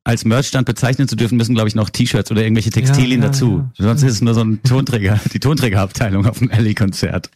als 0.07 0.23
Merchstand 0.23 0.65
bezeichnen 0.65 1.09
zu 1.09 1.17
dürfen, 1.17 1.37
müssen, 1.37 1.53
glaube 1.53 1.67
ich, 1.67 1.75
noch 1.75 1.89
T-Shirts 1.89 2.31
oder 2.31 2.41
irgendwelche 2.41 2.69
Textilien 2.69 3.19
ja, 3.19 3.25
ja, 3.25 3.31
dazu. 3.31 3.65
Sonst 3.77 4.03
ist 4.03 4.13
es 4.13 4.21
nur 4.21 4.33
so 4.33 4.41
ein 4.41 4.63
Tonträger, 4.63 5.19
die 5.33 5.39
Tonträgerabteilung 5.41 6.25
auf 6.25 6.39
dem 6.39 6.49
Ellie-Konzert. 6.49 7.29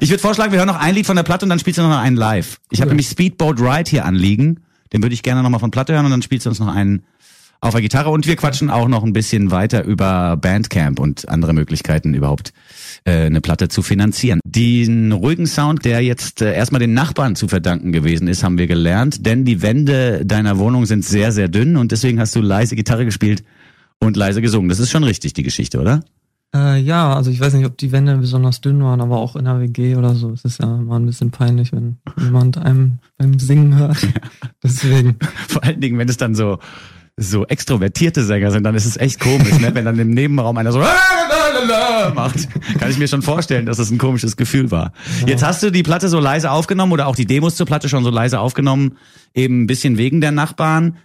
Ich 0.00 0.10
würde 0.10 0.20
vorschlagen, 0.20 0.52
wir 0.52 0.58
hören 0.58 0.68
noch 0.68 0.78
ein 0.78 0.94
Lied 0.94 1.06
von 1.06 1.16
der 1.16 1.22
Platte 1.22 1.46
und 1.46 1.48
dann 1.48 1.58
spielst 1.58 1.78
du 1.78 1.82
noch 1.82 1.96
einen 1.96 2.16
live. 2.16 2.60
Ich 2.70 2.78
cool. 2.78 2.82
habe 2.82 2.90
nämlich 2.90 3.08
Speedboat 3.08 3.58
Ride 3.58 3.88
hier 3.88 4.04
anliegen. 4.04 4.60
Den 4.92 5.02
würde 5.02 5.14
ich 5.14 5.22
gerne 5.22 5.42
nochmal 5.42 5.60
von 5.60 5.70
Platte 5.70 5.94
hören 5.94 6.04
und 6.04 6.10
dann 6.10 6.20
spielst 6.20 6.44
du 6.44 6.50
uns 6.50 6.58
noch 6.58 6.68
einen 6.68 7.04
auf 7.62 7.72
der 7.72 7.80
Gitarre 7.80 8.10
und 8.10 8.26
wir 8.26 8.36
quatschen 8.36 8.68
auch 8.68 8.88
noch 8.88 9.02
ein 9.02 9.14
bisschen 9.14 9.50
weiter 9.50 9.84
über 9.84 10.36
Bandcamp 10.36 10.98
und 10.98 11.28
andere 11.28 11.54
Möglichkeiten 11.54 12.12
überhaupt 12.12 12.52
äh, 13.04 13.26
eine 13.26 13.40
Platte 13.40 13.68
zu 13.68 13.82
finanzieren. 13.82 14.40
Den 14.44 15.12
ruhigen 15.12 15.46
Sound, 15.46 15.84
der 15.84 16.00
jetzt 16.02 16.42
äh, 16.42 16.54
erstmal 16.54 16.80
den 16.80 16.94
Nachbarn 16.94 17.36
zu 17.36 17.48
verdanken 17.48 17.92
gewesen 17.92 18.28
ist, 18.28 18.42
haben 18.44 18.58
wir 18.58 18.66
gelernt, 18.66 19.26
denn 19.26 19.44
die 19.44 19.62
Wände 19.62 20.24
deiner 20.24 20.58
Wohnung 20.58 20.86
sind 20.86 21.04
sehr, 21.04 21.32
sehr 21.32 21.48
dünn 21.48 21.76
und 21.76 21.92
deswegen 21.92 22.20
hast 22.20 22.34
du 22.36 22.40
leise 22.40 22.76
Gitarre 22.76 23.04
gespielt 23.04 23.44
und 23.98 24.16
leise 24.16 24.42
gesungen. 24.42 24.68
Das 24.68 24.78
ist 24.78 24.90
schon 24.90 25.04
richtig, 25.04 25.32
die 25.32 25.42
Geschichte, 25.42 25.80
oder? 25.80 26.02
Äh, 26.54 26.80
ja, 26.80 27.14
also 27.14 27.30
ich 27.30 27.38
weiß 27.38 27.54
nicht, 27.54 27.66
ob 27.66 27.78
die 27.78 27.92
Wände 27.92 28.16
besonders 28.16 28.60
dünn 28.60 28.82
waren, 28.82 29.00
aber 29.00 29.18
auch 29.18 29.36
in 29.36 29.44
der 29.44 29.60
WG 29.60 29.94
oder 29.94 30.14
so. 30.14 30.32
Es 30.32 30.44
ist 30.44 30.60
ja 30.60 30.66
mal 30.66 30.96
ein 30.96 31.06
bisschen 31.06 31.30
peinlich, 31.30 31.72
wenn 31.72 31.98
jemand 32.18 32.58
einem 32.58 32.98
beim 33.18 33.38
Singen 33.38 33.76
hört. 33.76 33.98
Ja. 34.42 34.48
Deswegen. 34.62 35.16
Vor 35.48 35.64
allen 35.64 35.80
Dingen, 35.80 35.96
wenn 35.98 36.08
es 36.08 36.18
dann 36.18 36.34
so 36.34 36.58
so 37.16 37.46
extrovertierte 37.46 38.24
Sänger 38.24 38.50
sind, 38.50 38.64
dann 38.64 38.74
ist 38.74 38.86
es 38.86 38.96
echt 38.96 39.20
komisch, 39.20 39.58
ne? 39.58 39.70
wenn 39.74 39.84
dann 39.84 39.98
im 39.98 40.10
Nebenraum 40.10 40.56
einer 40.56 40.72
so 40.72 40.80
macht. 42.14 42.48
Kann 42.78 42.90
ich 42.90 42.98
mir 42.98 43.08
schon 43.08 43.22
vorstellen, 43.22 43.66
dass 43.66 43.76
das 43.76 43.90
ein 43.90 43.98
komisches 43.98 44.36
Gefühl 44.36 44.70
war. 44.70 44.92
Jetzt 45.26 45.42
hast 45.42 45.62
du 45.62 45.70
die 45.70 45.82
Platte 45.82 46.08
so 46.08 46.20
leise 46.20 46.50
aufgenommen 46.50 46.92
oder 46.92 47.06
auch 47.06 47.16
die 47.16 47.26
Demos 47.26 47.56
zur 47.56 47.66
Platte 47.66 47.88
schon 47.88 48.04
so 48.04 48.10
leise 48.10 48.40
aufgenommen, 48.40 48.96
eben 49.34 49.62
ein 49.62 49.66
bisschen 49.66 49.98
wegen 49.98 50.20
der 50.20 50.32
Nachbarn. 50.32 50.96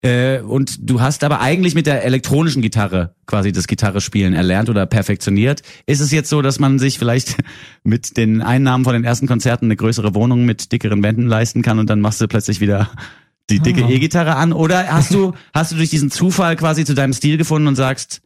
Äh, 0.00 0.40
und 0.42 0.88
du 0.88 1.00
hast 1.00 1.24
aber 1.24 1.40
eigentlich 1.40 1.74
mit 1.74 1.86
der 1.86 2.04
elektronischen 2.04 2.62
Gitarre 2.62 3.14
quasi 3.26 3.50
das 3.50 3.66
Gitarrespielen 3.66 4.32
erlernt 4.32 4.70
oder 4.70 4.86
perfektioniert. 4.86 5.62
Ist 5.86 6.00
es 6.00 6.12
jetzt 6.12 6.30
so, 6.30 6.40
dass 6.40 6.60
man 6.60 6.78
sich 6.78 6.98
vielleicht 6.98 7.36
mit 7.82 8.16
den 8.16 8.40
Einnahmen 8.40 8.84
von 8.84 8.92
den 8.92 9.04
ersten 9.04 9.26
Konzerten 9.26 9.66
eine 9.66 9.76
größere 9.76 10.14
Wohnung 10.14 10.44
mit 10.44 10.70
dickeren 10.70 11.02
Wänden 11.02 11.26
leisten 11.26 11.62
kann 11.62 11.80
und 11.80 11.90
dann 11.90 12.00
machst 12.00 12.20
du 12.20 12.28
plötzlich 12.28 12.60
wieder 12.60 12.90
die 13.50 13.60
dicke 13.60 13.84
ah. 13.84 13.88
E-Gitarre 13.88 14.36
an? 14.36 14.52
Oder 14.52 14.86
hast 14.88 15.12
du, 15.12 15.32
hast 15.52 15.72
du 15.72 15.76
durch 15.76 15.90
diesen 15.90 16.10
Zufall 16.10 16.54
quasi 16.54 16.84
zu 16.84 16.94
deinem 16.94 17.12
Stil 17.12 17.36
gefunden 17.36 17.66
und 17.66 17.74
sagst, 17.74 18.20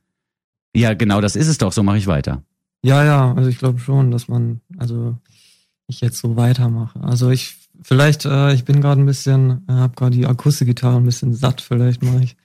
ja, 0.74 0.94
genau 0.94 1.20
das 1.20 1.36
ist 1.36 1.48
es 1.48 1.58
doch, 1.58 1.72
so 1.72 1.82
mache 1.82 1.98
ich 1.98 2.06
weiter? 2.06 2.42
Ja, 2.82 3.04
ja, 3.04 3.34
also 3.34 3.48
ich 3.48 3.58
glaube 3.58 3.78
schon, 3.78 4.10
dass 4.10 4.28
man, 4.28 4.60
also 4.78 5.16
ich 5.86 6.00
jetzt 6.00 6.18
so 6.18 6.36
weitermache. 6.36 7.00
Also 7.02 7.30
ich, 7.30 7.56
vielleicht, 7.82 8.24
äh, 8.24 8.54
ich 8.54 8.64
bin 8.64 8.80
gerade 8.80 9.00
ein 9.00 9.06
bisschen, 9.06 9.64
äh, 9.68 9.72
habe 9.72 9.94
gerade 9.94 10.16
die 10.16 10.26
Akustikgitarre 10.26 10.96
ein 10.96 11.04
bisschen 11.04 11.34
satt, 11.34 11.60
vielleicht 11.60 12.02
mache 12.02 12.24
ich 12.24 12.36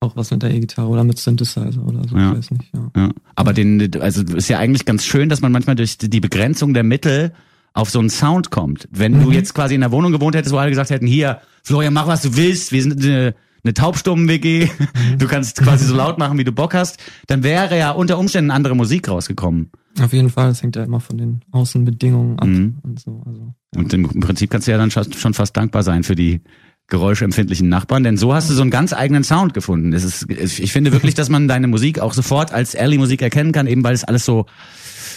auch 0.00 0.16
was 0.16 0.30
mit 0.30 0.42
der 0.42 0.52
E-Gitarre 0.52 0.88
oder 0.88 1.04
mit 1.04 1.18
Synthesizer 1.18 1.82
oder 1.86 2.06
so, 2.06 2.16
ja. 2.16 2.32
ich 2.32 2.38
weiß 2.38 2.50
nicht. 2.52 2.74
Ja. 2.74 2.90
ja. 2.96 3.10
Aber 3.34 3.52
den, 3.52 3.90
also 4.00 4.22
ist 4.22 4.48
ja 4.48 4.58
eigentlich 4.58 4.84
ganz 4.84 5.04
schön, 5.04 5.28
dass 5.28 5.40
man 5.40 5.52
manchmal 5.52 5.76
durch 5.76 5.96
die 5.96 6.20
Begrenzung 6.20 6.74
der 6.74 6.82
Mittel 6.82 7.32
auf 7.72 7.90
so 7.90 7.98
einen 7.98 8.10
Sound 8.10 8.50
kommt. 8.50 8.88
Wenn 8.90 9.18
mhm. 9.18 9.24
du 9.24 9.30
jetzt 9.32 9.54
quasi 9.54 9.74
in 9.74 9.80
der 9.80 9.92
Wohnung 9.92 10.12
gewohnt 10.12 10.34
hättest, 10.34 10.54
wo 10.54 10.58
alle 10.58 10.70
gesagt 10.70 10.90
hätten, 10.90 11.06
hier, 11.06 11.40
Florian, 11.62 11.94
mach 11.94 12.06
was 12.06 12.22
du 12.22 12.36
willst, 12.36 12.72
wir 12.72 12.82
sind 12.82 13.04
eine, 13.04 13.34
eine 13.66 13.74
Taubstummen-WG, 13.74 14.68
mhm. 14.68 15.18
du 15.18 15.26
kannst 15.26 15.58
quasi 15.58 15.84
so 15.84 15.94
laut 15.94 16.18
machen, 16.18 16.38
wie 16.38 16.44
du 16.44 16.52
Bock 16.52 16.74
hast, 16.74 16.98
dann 17.26 17.42
wäre 17.42 17.76
ja 17.76 17.90
unter 17.90 18.18
Umständen 18.18 18.50
andere 18.50 18.74
Musik 18.74 19.08
rausgekommen. 19.08 19.70
Auf 20.00 20.12
jeden 20.12 20.30
Fall, 20.30 20.48
das 20.48 20.62
hängt 20.62 20.76
ja 20.76 20.84
immer 20.84 21.00
von 21.00 21.18
den 21.18 21.40
Außenbedingungen 21.52 22.38
ab 22.38 22.46
mhm. 22.46 22.78
und 22.82 23.00
so. 23.00 23.22
Also, 23.26 23.54
ja. 23.74 23.80
Und 23.80 23.92
im 23.92 24.20
Prinzip 24.20 24.50
kannst 24.50 24.66
du 24.66 24.72
ja 24.72 24.78
dann 24.78 24.90
schon 24.90 25.34
fast 25.34 25.56
dankbar 25.56 25.82
sein 25.82 26.02
für 26.02 26.14
die 26.14 26.42
geräuschempfindlichen 26.88 27.68
Nachbarn, 27.68 28.04
denn 28.04 28.16
so 28.16 28.32
hast 28.32 28.48
du 28.48 28.54
so 28.54 28.62
einen 28.62 28.70
ganz 28.70 28.92
eigenen 28.92 29.24
Sound 29.24 29.54
gefunden. 29.54 29.92
Es 29.92 30.04
ist, 30.04 30.30
ich 30.30 30.70
finde 30.70 30.92
wirklich, 30.92 31.14
dass 31.14 31.28
man 31.28 31.48
deine 31.48 31.66
Musik 31.66 31.98
auch 31.98 32.12
sofort 32.12 32.52
als 32.52 32.74
Ellie-Musik 32.74 33.22
erkennen 33.22 33.50
kann, 33.52 33.66
eben 33.66 33.82
weil 33.82 33.94
es 33.94 34.04
alles 34.04 34.24
so 34.24 34.46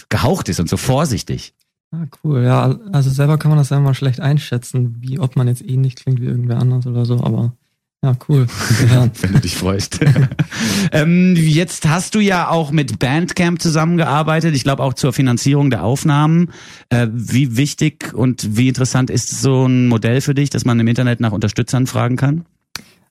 gehaucht 0.08 0.48
ist 0.48 0.58
und 0.58 0.68
so 0.68 0.76
vorsichtig. 0.76 1.54
Ah, 1.92 2.06
cool. 2.22 2.42
Ja, 2.42 2.78
also 2.92 3.10
selber 3.10 3.36
kann 3.36 3.50
man 3.50 3.58
das 3.58 3.70
ja 3.70 3.76
immer 3.76 3.94
schlecht 3.94 4.20
einschätzen, 4.20 4.96
wie 5.00 5.18
ob 5.18 5.36
man 5.36 5.48
jetzt 5.48 5.64
ähnlich 5.64 5.96
klingt 5.96 6.20
wie 6.20 6.26
irgendwer 6.26 6.58
anders 6.58 6.86
oder 6.86 7.04
so, 7.04 7.22
aber 7.22 7.56
ja, 8.02 8.14
cool. 8.28 8.46
Wenn 9.20 9.32
du 9.34 9.40
dich 9.40 9.56
freust. 9.56 10.00
ähm, 10.92 11.36
jetzt 11.36 11.86
hast 11.86 12.14
du 12.14 12.20
ja 12.20 12.48
auch 12.48 12.70
mit 12.70 12.98
Bandcamp 12.98 13.60
zusammengearbeitet, 13.60 14.54
ich 14.54 14.62
glaube 14.62 14.82
auch 14.82 14.94
zur 14.94 15.12
Finanzierung 15.12 15.68
der 15.68 15.84
Aufnahmen. 15.84 16.50
Äh, 16.88 17.08
wie 17.12 17.56
wichtig 17.56 18.14
und 18.14 18.56
wie 18.56 18.68
interessant 18.68 19.10
ist 19.10 19.42
so 19.42 19.66
ein 19.66 19.88
Modell 19.88 20.22
für 20.22 20.34
dich, 20.34 20.48
dass 20.48 20.64
man 20.64 20.80
im 20.80 20.88
Internet 20.88 21.20
nach 21.20 21.32
Unterstützern 21.32 21.86
fragen 21.86 22.16
kann? 22.16 22.46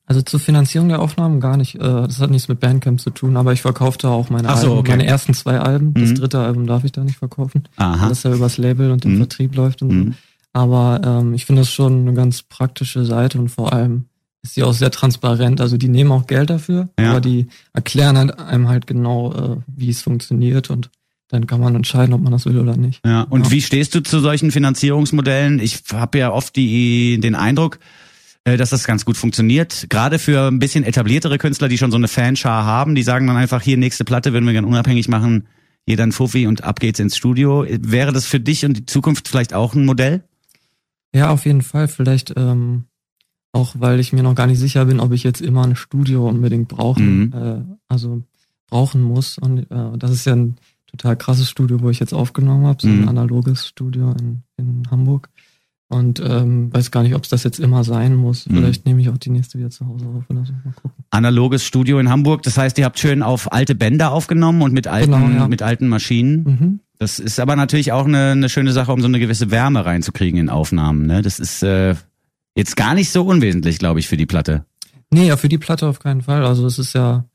Also 0.08 0.24
zur 0.24 0.39
Finanzierung 0.39 0.89
der 0.89 1.03
Aufnahmen 1.03 1.39
gar 1.39 1.55
nicht. 1.55 1.75
Äh, 1.75 1.79
das 1.79 2.19
hat 2.19 2.31
nichts 2.31 2.48
mit 2.48 2.60
Bandcamp 2.60 3.00
zu 3.00 3.12
tun, 3.12 3.38
aber 3.38 3.53
ich 3.53 3.62
verkaufte 3.62 4.10
auch 4.10 4.31
meine, 4.31 4.48
so, 4.48 4.69
Alben, 4.69 4.77
okay. 4.79 4.91
meine 4.91 5.05
ersten 5.05 5.36
zwei 5.36 5.60
Alben. 5.60 5.93
Das 5.93 6.10
mhm. 6.10 6.15
dritte 6.15 6.39
Album 6.39 6.65
darf 6.65 6.84
ich 6.84 6.91
da 6.91 7.03
nicht 7.03 7.19
verkaufen, 7.19 7.65
Aha. 7.75 8.01
weil 8.01 8.10
das 8.10 8.24
ja 8.24 8.34
übers 8.34 8.58
Label 8.58 8.91
und 8.91 9.03
den 9.03 9.13
mhm. 9.13 9.17
Vertrieb 9.17 9.55
läuft 9.55 9.84
und 9.84 9.89
so. 9.91 9.96
Mhm. 9.96 10.15
Aber 10.51 11.00
ähm, 11.05 11.36
ich 11.36 11.46
finde 11.46 11.62
das 11.62 11.72
schon 11.72 12.08
eine 12.08 12.15
ganz 12.15 12.41
praktische 12.41 13.05
Seite 13.05 13.38
und 13.38 13.50
vor 13.50 13.72
allem 13.72 14.05
ist 14.41 14.55
sie 14.55 14.63
auch 14.63 14.74
sehr 14.74 14.91
transparent. 14.91 15.62
Also 15.62 15.77
die 15.77 15.89
nehmen 15.89 16.12
auch 16.12 16.27
Geld 16.27 16.50
dafür, 16.50 16.89
ja. 17.00 17.12
aber 17.12 17.22
die 17.22 17.48
erklären 17.74 18.17
halt 18.17 18.39
einem 18.39 18.67
halt 18.67 18.88
genau, 18.88 19.34
äh, 19.34 19.58
wie 19.67 19.89
es 19.89 20.01
funktioniert 20.01 20.69
und 20.69 20.89
dann 21.29 21.46
kann 21.46 21.62
man 21.62 21.75
entscheiden, 21.75 22.13
ob 22.13 22.22
man 22.22 22.31
das 22.31 22.46
will 22.46 22.58
oder 22.58 22.75
nicht. 22.75 23.05
Ja. 23.05 23.22
Und 23.24 23.46
ja. 23.46 23.51
wie 23.51 23.62
stehst 23.62 23.93
du 23.93 24.01
zu 24.01 24.19
solchen 24.19 24.51
Finanzierungsmodellen? 24.51 25.60
Ich 25.60 25.84
habe 25.93 26.17
ja 26.17 26.31
oft 26.31 26.55
die, 26.55 27.19
den 27.19 27.36
Eindruck, 27.36 27.79
äh, 28.46 28.58
dass 28.58 28.72
das 28.72 28.86
ganz 28.86 29.05
gut 29.05 29.15
funktioniert. 29.15 29.88
Gerade 29.89 30.17
für 30.17 30.48
ein 30.48 30.60
bisschen 30.60 30.84
etabliertere 30.84 31.38
Künstler, 31.38 31.67
die 31.67 31.77
schon 31.77 31.91
so 31.91 31.98
eine 31.98 32.08
Fanschar 32.08 32.65
haben, 32.65 32.96
die 32.96 33.03
sagen 33.03 33.27
dann 33.27 33.38
einfach, 33.38 33.62
hier 33.62 33.77
nächste 33.77 34.05
Platte 34.05 34.34
würden 34.34 34.46
wir 34.46 34.53
gerne 34.53 34.67
unabhängig 34.67 35.08
machen, 35.08 35.48
jeder 35.86 36.03
ein 36.03 36.12
Fuffi 36.12 36.48
und 36.48 36.63
ab 36.63 36.79
geht's 36.79 37.00
ins 37.00 37.15
Studio. 37.15 37.65
Wäre 37.67 38.12
das 38.12 38.25
für 38.25 38.39
dich 38.39 38.65
und 38.65 38.75
die 38.75 38.86
Zukunft 38.86 39.27
vielleicht 39.27 39.53
auch 39.53 39.75
ein 39.75 39.86
Modell? 39.86 40.24
Ja, 41.13 41.29
auf 41.29 41.46
jeden 41.46 41.62
Fall. 41.62 41.88
Vielleicht, 41.88 42.34
ähm, 42.38 42.86
Auch 43.51 43.75
weil 43.79 43.99
ich 43.99 44.13
mir 44.13 44.21
noch 44.23 44.35
gar 44.35 44.47
nicht 44.47 44.59
sicher 44.59 44.85
bin, 44.85 44.99
ob 44.99 45.11
ich 45.11 45.23
jetzt 45.23 45.41
immer 45.41 45.63
ein 45.65 45.75
Studio 45.75 46.27
unbedingt 46.29 46.67
brauchen, 46.67 47.19
Mhm. 47.19 47.33
äh, 47.33 47.61
also 47.87 48.21
brauchen 48.69 49.01
muss. 49.01 49.37
Und 49.39 49.69
äh, 49.71 49.97
das 49.97 50.11
ist 50.11 50.25
ja 50.25 50.35
ein 50.35 50.57
total 50.87 51.15
krasses 51.17 51.49
Studio, 51.49 51.81
wo 51.81 51.89
ich 51.89 51.99
jetzt 51.99 52.13
aufgenommen 52.13 52.65
habe, 52.67 52.81
so 52.81 52.87
ein 52.87 53.01
Mhm. 53.01 53.07
analoges 53.09 53.67
Studio 53.67 54.13
in, 54.19 54.43
in 54.57 54.83
Hamburg. 54.91 55.29
Und 55.91 56.21
ähm, 56.23 56.71
weiß 56.71 56.91
gar 56.91 57.01
nicht, 57.01 57.15
ob 57.15 57.23
es 57.23 57.29
das 57.29 57.43
jetzt 57.43 57.59
immer 57.59 57.83
sein 57.83 58.13
muss. 58.15 58.47
Mhm. 58.47 58.57
Vielleicht 58.57 58.85
nehme 58.85 59.01
ich 59.01 59.09
auch 59.09 59.17
die 59.17 59.31
nächste 59.31 59.57
wieder 59.57 59.71
zu 59.71 59.87
Hause 59.87 60.05
auf 60.05 60.23
oder 60.29 60.45
so. 60.45 60.53
Mal 60.63 60.73
gucken. 60.75 61.03
Analoges 61.09 61.63
Studio 61.65 61.97
in 61.97 62.09
Hamburg. 62.11 62.43
Das 62.43 62.59
heißt, 62.59 62.77
ihr 62.77 62.85
habt 62.85 62.99
schön 62.99 63.23
auf 63.23 63.51
alte 63.51 63.73
Bänder 63.73 64.11
aufgenommen 64.11 64.61
und 64.61 64.71
mit 64.71 64.85
alten, 64.85 65.11
Genau, 65.13 65.27
ja. 65.35 65.47
mit 65.47 65.63
alten 65.63 65.87
Maschinen. 65.87 66.43
Mhm. 66.43 66.79
Das 66.99 67.17
ist 67.17 67.39
aber 67.39 67.55
natürlich 67.55 67.91
auch 67.91 68.05
eine, 68.05 68.31
eine 68.33 68.49
schöne 68.49 68.71
Sache, 68.71 68.91
um 68.93 69.01
so 69.01 69.07
eine 69.07 69.19
gewisse 69.19 69.49
Wärme 69.49 69.83
reinzukriegen 69.83 70.39
in 70.39 70.49
Aufnahmen. 70.49 71.07
Ne? 71.07 71.23
Das 71.23 71.39
ist 71.39 71.63
äh, 71.63 71.95
jetzt 72.59 72.75
gar 72.75 72.93
nicht 72.93 73.09
so 73.09 73.23
unwesentlich, 73.23 73.79
glaube 73.79 73.99
ich, 73.99 74.07
für 74.07 74.17
die 74.17 74.25
Platte. 74.25 74.65
Nee, 75.11 75.27
ja, 75.27 75.37
für 75.37 75.49
die 75.49 75.57
Platte 75.57 75.87
auf 75.87 75.99
keinen 75.99 76.21
Fall. 76.21 76.45
Also 76.45 76.65
es 76.67 76.77
ist 76.77 76.93
ja, 76.93 77.25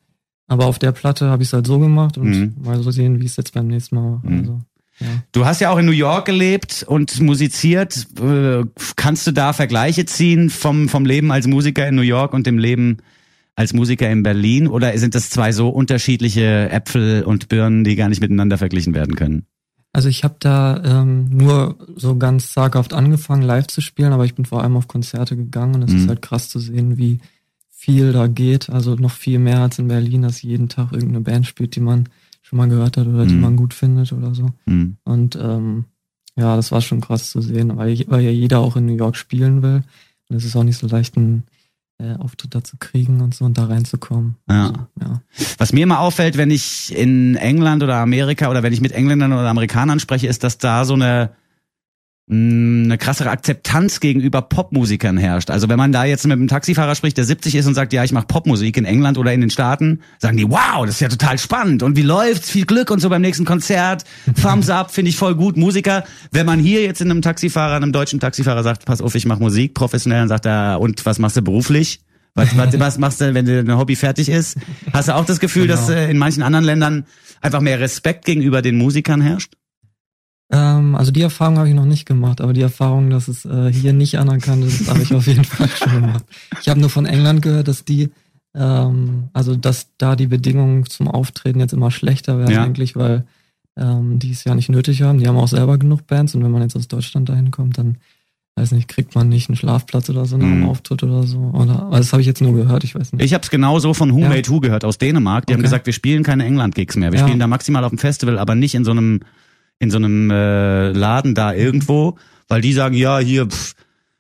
aber 0.46 0.66
auf 0.66 0.78
der 0.78 0.92
Platte 0.92 1.28
habe 1.30 1.42
ich 1.42 1.48
es 1.48 1.52
halt 1.52 1.66
so 1.66 1.78
gemacht 1.78 2.16
und 2.18 2.30
Mhm. 2.30 2.54
mal 2.62 2.80
so 2.82 2.90
sehen, 2.90 3.20
wie 3.20 3.24
ich 3.24 3.32
es 3.32 3.36
jetzt 3.36 3.52
beim 3.54 3.66
nächsten 3.66 3.96
Mal 3.96 4.10
mache. 4.10 4.26
Mhm. 4.26 4.38
Also, 4.38 4.60
ja. 5.00 5.06
Du 5.32 5.44
hast 5.44 5.60
ja 5.60 5.70
auch 5.70 5.78
in 5.78 5.86
New 5.86 5.92
York 5.92 6.24
gelebt 6.26 6.84
und 6.86 7.20
musiziert. 7.20 8.06
Äh, 8.22 8.62
Kannst 8.94 9.26
du 9.26 9.32
da 9.32 9.52
Vergleiche 9.52 10.04
ziehen 10.06 10.50
vom, 10.50 10.88
vom 10.88 11.04
Leben 11.04 11.32
als 11.32 11.48
Musiker 11.48 11.88
in 11.88 11.96
New 11.96 12.02
York 12.02 12.32
und 12.32 12.46
dem 12.46 12.58
Leben 12.58 12.98
als 13.56 13.72
Musiker 13.72 14.08
in 14.10 14.22
Berlin? 14.22 14.68
Oder 14.68 14.96
sind 14.98 15.16
das 15.16 15.30
zwei 15.30 15.50
so 15.50 15.68
unterschiedliche 15.68 16.70
Äpfel 16.70 17.24
und 17.24 17.48
Birnen, 17.48 17.82
die 17.82 17.96
gar 17.96 18.08
nicht 18.08 18.20
miteinander 18.20 18.56
verglichen 18.56 18.94
werden 18.94 19.16
können? 19.16 19.46
Also 19.94 20.08
ich 20.08 20.24
habe 20.24 20.34
da 20.40 20.82
ähm, 20.84 21.28
nur 21.30 21.76
so 21.96 22.16
ganz 22.18 22.52
zaghaft 22.52 22.92
angefangen, 22.92 23.42
live 23.42 23.68
zu 23.68 23.80
spielen, 23.80 24.12
aber 24.12 24.24
ich 24.24 24.34
bin 24.34 24.44
vor 24.44 24.60
allem 24.62 24.76
auf 24.76 24.88
Konzerte 24.88 25.36
gegangen 25.36 25.76
und 25.76 25.82
es 25.84 25.92
Mhm. 25.92 25.98
ist 26.00 26.08
halt 26.08 26.20
krass 26.20 26.48
zu 26.50 26.58
sehen, 26.58 26.98
wie 26.98 27.20
viel 27.70 28.12
da 28.12 28.26
geht. 28.26 28.68
Also 28.70 28.96
noch 28.96 29.12
viel 29.12 29.38
mehr 29.38 29.60
als 29.60 29.78
in 29.78 29.86
Berlin, 29.88 30.22
dass 30.22 30.42
jeden 30.42 30.68
Tag 30.68 30.92
irgendeine 30.92 31.20
Band 31.20 31.46
spielt, 31.46 31.76
die 31.76 31.80
man 31.80 32.08
schon 32.42 32.56
mal 32.56 32.68
gehört 32.68 32.96
hat 32.96 33.06
oder 33.06 33.24
die 33.24 33.34
Mhm. 33.34 33.40
man 33.40 33.56
gut 33.56 33.72
findet 33.72 34.12
oder 34.12 34.34
so. 34.34 34.50
Hm. 34.66 34.96
Und 35.04 35.36
ähm, 35.40 35.84
ja, 36.36 36.56
das 36.56 36.72
war 36.72 36.80
schon 36.80 37.00
krass 37.00 37.30
zu 37.30 37.40
sehen, 37.40 37.76
weil, 37.76 38.04
weil 38.08 38.22
ja 38.24 38.30
jeder 38.30 38.58
auch 38.58 38.74
in 38.76 38.86
New 38.86 38.96
York 38.96 39.16
spielen 39.16 39.62
will. 39.62 39.82
Und 40.28 40.36
es 40.36 40.44
ist 40.44 40.56
auch 40.56 40.64
nicht 40.64 40.78
so 40.78 40.88
leicht, 40.88 41.16
einen 41.16 41.44
äh, 41.98 42.14
Auftritt 42.14 42.66
zu 42.66 42.76
kriegen 42.78 43.20
und 43.20 43.34
so 43.34 43.44
und 43.44 43.58
da 43.58 43.66
reinzukommen. 43.66 44.36
Ja. 44.48 44.66
Also, 44.66 44.74
ja. 45.00 45.22
Was 45.58 45.72
mir 45.72 45.82
immer 45.82 46.00
auffällt, 46.00 46.36
wenn 46.36 46.50
ich 46.50 46.94
in 46.94 47.36
England 47.36 47.82
oder 47.82 47.96
Amerika 47.96 48.50
oder 48.50 48.62
wenn 48.62 48.72
ich 48.72 48.80
mit 48.80 48.92
Engländern 48.92 49.32
oder 49.32 49.48
Amerikanern 49.48 50.00
spreche, 50.00 50.26
ist, 50.26 50.44
dass 50.44 50.58
da 50.58 50.84
so 50.84 50.94
eine 50.94 51.30
eine 52.30 52.96
krassere 52.96 53.28
Akzeptanz 53.28 54.00
gegenüber 54.00 54.40
Popmusikern 54.40 55.18
herrscht. 55.18 55.50
Also 55.50 55.68
wenn 55.68 55.76
man 55.76 55.92
da 55.92 56.04
jetzt 56.06 56.24
mit 56.24 56.32
einem 56.32 56.48
Taxifahrer 56.48 56.94
spricht, 56.94 57.18
der 57.18 57.24
70 57.24 57.54
ist 57.54 57.66
und 57.66 57.74
sagt, 57.74 57.92
ja, 57.92 58.02
ich 58.02 58.12
mache 58.12 58.26
Popmusik 58.26 58.78
in 58.78 58.86
England 58.86 59.18
oder 59.18 59.34
in 59.34 59.42
den 59.42 59.50
Staaten, 59.50 60.00
sagen 60.18 60.38
die, 60.38 60.48
wow, 60.48 60.86
das 60.86 60.94
ist 60.94 61.00
ja 61.00 61.08
total 61.08 61.38
spannend 61.38 61.82
und 61.82 61.96
wie 61.96 62.02
läuft's? 62.02 62.50
Viel 62.50 62.64
Glück 62.64 62.90
und 62.90 63.00
so 63.00 63.10
beim 63.10 63.20
nächsten 63.20 63.44
Konzert. 63.44 64.04
Thumbs 64.40 64.70
up, 64.70 64.90
finde 64.90 65.10
ich 65.10 65.16
voll 65.18 65.34
gut. 65.34 65.58
Musiker. 65.58 66.04
Wenn 66.30 66.46
man 66.46 66.60
hier 66.60 66.82
jetzt 66.82 67.02
in 67.02 67.10
einem 67.10 67.20
Taxifahrer, 67.20 67.76
einem 67.76 67.92
deutschen 67.92 68.20
Taxifahrer 68.20 68.62
sagt, 68.62 68.86
pass 68.86 69.02
auf, 69.02 69.14
ich 69.14 69.26
mache 69.26 69.40
Musik 69.40 69.74
professionell, 69.74 70.20
dann 70.20 70.28
sagt 70.28 70.46
er, 70.46 70.80
und 70.80 71.04
was 71.04 71.18
machst 71.18 71.36
du 71.36 71.42
beruflich? 71.42 72.00
Was, 72.34 72.56
was, 72.56 72.78
was 72.80 72.98
machst 72.98 73.20
du, 73.20 73.34
wenn 73.34 73.44
dein 73.44 73.76
Hobby 73.76 73.96
fertig 73.96 74.30
ist? 74.30 74.56
Hast 74.94 75.08
du 75.08 75.14
auch 75.14 75.26
das 75.26 75.40
Gefühl, 75.40 75.66
Genau. 75.66 75.74
dass 75.76 75.88
äh, 75.90 76.10
in 76.10 76.16
manchen 76.18 76.42
anderen 76.42 76.64
Ländern 76.64 77.04
einfach 77.42 77.60
mehr 77.60 77.78
Respekt 77.80 78.24
gegenüber 78.24 78.62
den 78.62 78.76
Musikern 78.76 79.20
herrscht? 79.20 79.52
Ähm, 80.54 80.94
also 80.94 81.10
die 81.10 81.22
Erfahrung 81.22 81.58
habe 81.58 81.68
ich 81.68 81.74
noch 81.74 81.84
nicht 81.84 82.06
gemacht, 82.06 82.40
aber 82.40 82.52
die 82.52 82.60
Erfahrung, 82.62 83.10
dass 83.10 83.26
es 83.28 83.44
äh, 83.44 83.72
hier 83.72 83.92
nicht 83.92 84.18
anerkannt 84.18 84.64
ist, 84.64 84.88
habe 84.88 85.02
ich 85.02 85.12
auf 85.14 85.26
jeden 85.26 85.44
Fall 85.44 85.68
schon 85.68 85.92
gemacht. 85.92 86.24
Ich 86.60 86.68
habe 86.68 86.78
nur 86.80 86.90
von 86.90 87.06
England 87.06 87.42
gehört, 87.42 87.66
dass 87.68 87.84
die, 87.84 88.10
ähm, 88.54 89.24
also 89.32 89.56
dass 89.56 89.88
da 89.98 90.14
die 90.16 90.28
Bedingungen 90.28 90.86
zum 90.86 91.08
Auftreten 91.08 91.58
jetzt 91.60 91.72
immer 91.72 91.90
schlechter 91.90 92.38
werden 92.38 92.52
Ja. 92.52 92.62
eigentlich, 92.62 92.94
weil 92.94 93.24
ähm, 93.76 94.20
die 94.20 94.30
es 94.30 94.44
ja 94.44 94.54
nicht 94.54 94.68
nötig 94.68 95.02
haben. 95.02 95.18
Die 95.18 95.26
haben 95.26 95.36
auch 95.36 95.48
selber 95.48 95.76
genug 95.78 96.06
Bands 96.06 96.34
und 96.36 96.44
wenn 96.44 96.52
man 96.52 96.62
jetzt 96.62 96.76
aus 96.76 96.86
Deutschland 96.86 97.28
dahin 97.28 97.50
kommt, 97.50 97.76
dann 97.78 97.96
weiß 98.56 98.70
nicht, 98.70 98.86
kriegt 98.86 99.16
man 99.16 99.28
nicht 99.28 99.48
einen 99.48 99.56
Schlafplatz 99.56 100.08
oder 100.08 100.26
so 100.26 100.36
nach 100.36 100.46
dem 100.48 100.62
Auftritt 100.62 101.02
oder 101.02 101.24
so. 101.24 101.38
Oder, 101.52 101.88
das 101.90 102.12
habe 102.12 102.20
ich 102.20 102.26
jetzt 102.28 102.40
nur 102.40 102.54
gehört, 102.54 102.84
ich 102.84 102.94
weiß 102.94 103.12
nicht. 103.12 103.24
Ich 103.24 103.34
habe 103.34 103.42
es 103.42 103.50
genauso 103.50 103.92
von 103.94 104.14
Who 104.14 104.20
Ja. 104.20 104.28
Made 104.28 104.48
Who 104.48 104.60
gehört 104.60 104.84
aus 104.84 104.98
Dänemark. 104.98 105.46
Die 105.46 105.54
haben 105.54 105.58
Okay. 105.58 105.66
gesagt, 105.66 105.86
wir 105.86 105.92
spielen 105.92 106.22
keine 106.22 106.44
England-Gigs 106.44 106.94
mehr. 106.94 107.10
Wir 107.10 107.18
Ja. 107.18 107.26
spielen 107.26 107.40
da 107.40 107.48
maximal 107.48 107.82
auf 107.82 107.90
dem 107.90 107.98
Festival, 107.98 108.38
aber 108.38 108.54
nicht 108.54 108.76
in 108.76 108.84
so 108.84 108.92
einem 108.92 109.20
in 109.78 109.90
so 109.90 109.96
einem 109.98 110.30
äh, 110.30 110.90
Laden 110.92 111.34
da 111.34 111.52
irgendwo, 111.52 112.16
weil 112.48 112.60
die 112.60 112.72
sagen, 112.72 112.94
ja, 112.94 113.18
hier, 113.18 113.46
pff, 113.46 113.74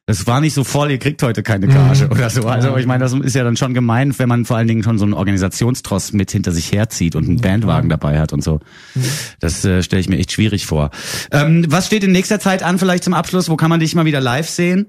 das 0.06 0.26
war 0.26 0.42
nicht 0.42 0.52
so 0.52 0.64
voll, 0.64 0.90
ihr 0.90 0.98
kriegt 0.98 1.22
heute 1.22 1.42
keine 1.42 1.66
Gage 1.66 2.04
Mhm. 2.04 2.10
oder 2.12 2.28
so. 2.28 2.42
Also 2.46 2.76
ich 2.76 2.84
meine, 2.86 3.02
das 3.02 3.14
ist 3.14 3.34
ja 3.34 3.42
dann 3.42 3.56
schon 3.56 3.72
gemein, 3.72 4.12
wenn 4.18 4.28
man 4.28 4.44
vor 4.44 4.58
allen 4.58 4.68
Dingen 4.68 4.82
schon 4.82 4.98
so 4.98 5.04
einen 5.06 5.14
Organisationstross 5.14 6.12
mit 6.12 6.30
hinter 6.30 6.52
sich 6.52 6.72
herzieht 6.72 7.16
und 7.16 7.26
einen 7.26 7.40
Bandwagen 7.40 7.88
dabei 7.88 8.20
hat 8.20 8.34
und 8.34 8.44
so. 8.44 8.60
Mhm. 8.94 9.02
Das 9.40 9.64
äh, 9.64 9.82
stelle 9.82 10.00
ich 10.00 10.08
mir 10.10 10.18
echt 10.18 10.32
schwierig 10.32 10.66
vor. 10.66 10.90
Ähm, 11.30 11.64
was 11.68 11.86
steht 11.86 12.04
in 12.04 12.12
nächster 12.12 12.38
Zeit 12.38 12.62
an, 12.62 12.78
vielleicht 12.78 13.04
zum 13.04 13.14
Abschluss? 13.14 13.48
Wo 13.48 13.56
kann 13.56 13.70
man 13.70 13.80
dich 13.80 13.94
mal 13.94 14.04
wieder 14.04 14.20
live 14.20 14.48
sehen? 14.48 14.86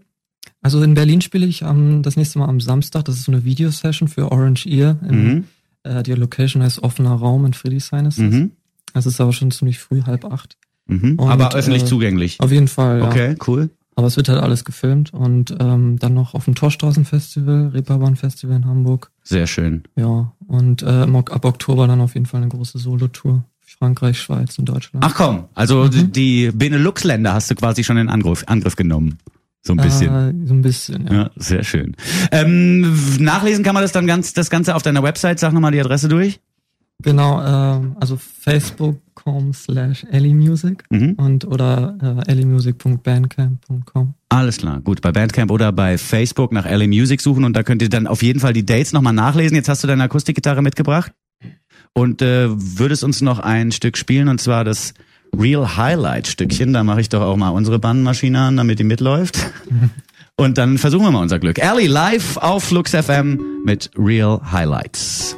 Also 0.61 0.81
in 0.83 0.95
Berlin 0.95 1.21
spiele 1.21 1.45
ich 1.45 1.63
am, 1.63 2.01
das 2.01 2.17
nächste 2.17 2.39
Mal 2.39 2.49
am 2.49 2.59
Samstag. 2.59 3.05
Das 3.05 3.15
ist 3.15 3.23
so 3.23 3.31
eine 3.31 3.45
Videosession 3.45 4.09
für 4.09 4.31
Orange 4.33 4.65
Ear. 4.67 4.97
Im, 5.07 5.23
Mhm. 5.27 5.43
äh, 5.83 6.03
die 6.03 6.11
Location 6.13 6.61
heißt 6.61 6.83
offener 6.83 7.11
Raum 7.13 7.45
in 7.45 7.53
Friedrichshain 7.53 8.05
ist 8.07 8.17
das. 8.17 8.25
Mhm. 8.25 8.51
Das 8.95 9.05
ist 9.05 9.19
aber 9.21 9.33
schon 9.33 9.51
ziemlich 9.51 9.77
früh, 9.79 10.01
halb 10.03 10.25
acht. 10.25 10.57
Mhm. 10.87 11.19
Und, 11.19 11.29
Aber 11.29 11.53
öffentlich 11.53 11.83
äh, 11.83 11.85
zugänglich. 11.85 12.39
Auf 12.39 12.51
jeden 12.51 12.67
Fall, 12.67 12.99
ja. 12.99 13.07
Okay, 13.07 13.35
cool. 13.47 13.69
Aber 13.95 14.07
es 14.07 14.17
wird 14.17 14.29
halt 14.29 14.41
alles 14.41 14.65
gefilmt 14.65 15.13
und 15.13 15.55
ähm, 15.59 15.97
dann 15.99 16.13
noch 16.13 16.33
auf 16.33 16.45
dem 16.45 16.55
Torstraßenfestival, 16.55 17.69
Reeperbahn-Festival 17.73 18.55
in 18.57 18.65
Hamburg. 18.65 19.11
Sehr 19.23 19.47
schön. 19.47 19.83
Ja, 19.95 20.33
und 20.47 20.81
äh, 20.83 20.85
ab 21.05 21.45
Oktober 21.45 21.87
dann 21.87 22.01
auf 22.01 22.13
jeden 22.13 22.25
Fall 22.25 22.41
eine 22.41 22.49
große 22.49 22.77
Solo-Tour. 22.77 23.43
Frankreich, 23.79 24.19
Schweiz 24.21 24.57
und 24.59 24.65
Deutschland. 24.69 25.03
Ach 25.05 25.15
komm, 25.15 25.45
also 25.53 25.85
Mhm. 25.85 26.11
die 26.11 26.51
Benelux-Länder 26.53 27.33
hast 27.33 27.51
du 27.51 27.55
quasi 27.55 27.83
schon 27.83 27.97
in 27.97 28.07
Angriff, 28.09 28.43
Angriff 28.47 28.75
genommen. 28.75 29.17
So 29.61 29.73
ein 29.73 29.77
bisschen. 29.77 30.13
Äh, 30.43 30.47
so 30.47 30.53
ein 30.53 30.61
bisschen, 30.61 31.07
ja. 31.07 31.13
Ja, 31.13 31.29
sehr 31.35 31.63
schön. 31.63 31.95
Ähm, 32.31 32.95
nachlesen 33.19 33.63
kann 33.63 33.73
man 33.73 33.81
das 33.83 33.91
dann 33.91 34.05
ganz, 34.05 34.33
das 34.33 34.49
Ganze 34.51 34.75
auf 34.75 34.83
deiner 34.83 35.01
Website. 35.03 35.39
Sag 35.39 35.53
nochmal 35.53 35.71
die 35.71 35.79
Adresse 35.79 36.07
durch. 36.07 36.39
Genau, 37.03 37.41
ähm, 37.43 37.95
also 37.99 38.17
facebook.com 38.17 39.53
slash 39.53 40.05
ellymusic 40.11 40.83
Mhm. 40.89 41.13
und 41.17 41.45
oder 41.45 41.97
äh, 42.25 42.31
ellymusic.bandcamp.com. 42.31 44.13
Alles 44.29 44.57
klar, 44.57 44.79
gut. 44.81 45.01
Bei 45.01 45.11
Bandcamp 45.11 45.51
oder 45.51 45.71
bei 45.71 45.97
Facebook 45.97 46.51
nach 46.51 46.65
LA 46.65 46.87
Music 46.87 47.21
suchen 47.21 47.43
und 47.43 47.55
da 47.55 47.63
könnt 47.63 47.81
ihr 47.81 47.89
dann 47.89 48.07
auf 48.07 48.23
jeden 48.23 48.39
Fall 48.39 48.53
die 48.53 48.65
Dates 48.65 48.93
nochmal 48.93 49.13
nachlesen. 49.13 49.55
Jetzt 49.55 49.69
hast 49.69 49.83
du 49.83 49.87
deine 49.87 50.03
Akustikgitarre 50.03 50.61
mitgebracht 50.61 51.11
und 51.93 52.21
äh, 52.21 52.47
würdest 52.49 53.03
uns 53.03 53.21
noch 53.21 53.39
ein 53.39 53.71
Stück 53.71 53.97
spielen 53.97 54.27
und 54.29 54.39
zwar 54.39 54.63
das 54.63 54.93
Real 55.37 55.75
Highlight 55.77 56.27
Stückchen. 56.27 56.71
Da 56.73 56.83
mache 56.83 57.01
ich 57.01 57.09
doch 57.09 57.21
auch 57.21 57.35
mal 57.35 57.49
unsere 57.49 57.77
Bandmaschine 57.77 58.39
an, 58.39 58.57
damit 58.57 58.79
die 58.79 58.83
mitläuft. 58.85 59.37
Und 60.37 60.57
dann 60.57 60.77
versuchen 60.77 61.05
wir 61.05 61.11
mal 61.11 61.21
unser 61.21 61.39
Glück. 61.39 61.59
Ellie 61.59 61.87
live 61.87 62.35
auf 62.35 62.65
Flux 62.65 62.91
FM 62.91 63.39
mit 63.63 63.89
Real 63.97 64.41
Highlights. 64.51 65.37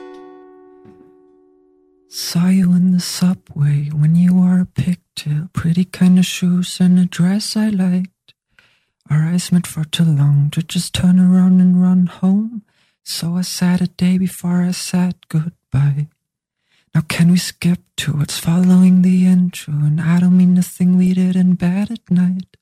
Saw 2.19 2.47
you 2.47 2.73
in 2.73 2.93
the 2.93 2.99
subway 2.99 3.89
when 3.89 4.15
you 4.15 4.33
wore 4.33 4.59
a 4.59 4.65
pigtail, 4.65 5.49
pretty 5.53 5.85
kind 5.85 6.17
of 6.17 6.25
shoes 6.25 6.79
and 6.81 6.97
a 6.97 7.05
dress 7.05 7.55
I 7.55 7.69
liked. 7.69 8.33
Our 9.07 9.21
eyes 9.21 9.51
met 9.51 9.67
for 9.67 9.83
too 9.83 10.03
long 10.03 10.49
to 10.53 10.63
just 10.63 10.95
turn 10.95 11.19
around 11.19 11.61
and 11.61 11.79
run 11.79 12.07
home. 12.07 12.63
So 13.03 13.35
I 13.35 13.41
said 13.41 13.83
a 13.83 13.87
day 13.87 14.17
before 14.17 14.63
I 14.63 14.71
said 14.71 15.13
goodbye. 15.29 16.07
Now 16.95 17.01
can 17.07 17.29
we 17.29 17.37
skip 17.37 17.81
to 17.97 18.13
what's 18.13 18.39
following 18.39 19.03
the 19.03 19.27
intro? 19.27 19.75
And 19.75 20.01
I 20.01 20.19
don't 20.19 20.35
mean 20.35 20.55
the 20.55 20.63
thing 20.63 20.97
we 20.97 21.13
did 21.13 21.35
in 21.35 21.53
bed 21.53 21.91
at 21.91 22.09
night. 22.09 22.57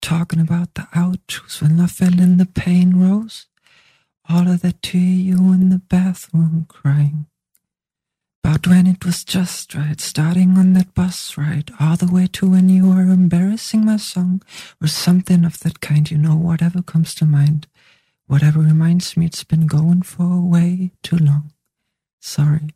Talking 0.00 0.40
about 0.40 0.74
the 0.74 0.88
outros 0.92 1.62
when 1.62 1.78
love 1.78 1.92
fell 1.92 2.18
and 2.18 2.40
the 2.40 2.46
pain 2.46 2.98
rose. 2.98 3.46
All 4.28 4.48
of 4.48 4.62
that 4.62 4.82
to 4.82 4.98
you 4.98 5.52
in 5.52 5.68
the 5.68 5.78
bathroom 5.78 6.66
crying. 6.68 7.26
About 8.44 8.66
when 8.66 8.86
it 8.86 9.04
was 9.04 9.24
just 9.24 9.74
right, 9.74 10.00
starting 10.00 10.58
on 10.58 10.72
that 10.72 10.94
bus 10.94 11.38
ride, 11.38 11.70
all 11.78 11.96
the 11.96 12.12
way 12.12 12.26
to 12.32 12.50
when 12.50 12.68
you 12.68 12.88
were 12.88 13.02
embarrassing 13.02 13.84
my 13.84 13.96
song, 13.96 14.42
or 14.82 14.88
something 14.88 15.44
of 15.44 15.60
that 15.60 15.80
kind, 15.80 16.10
you 16.10 16.18
know, 16.18 16.34
whatever 16.36 16.82
comes 16.82 17.14
to 17.16 17.24
mind. 17.24 17.68
Whatever 18.26 18.60
reminds 18.60 19.16
me 19.16 19.26
it's 19.26 19.44
been 19.44 19.66
going 19.66 20.02
for 20.02 20.40
way 20.40 20.90
too 21.02 21.18
long. 21.18 21.52
Sorry. 22.20 22.70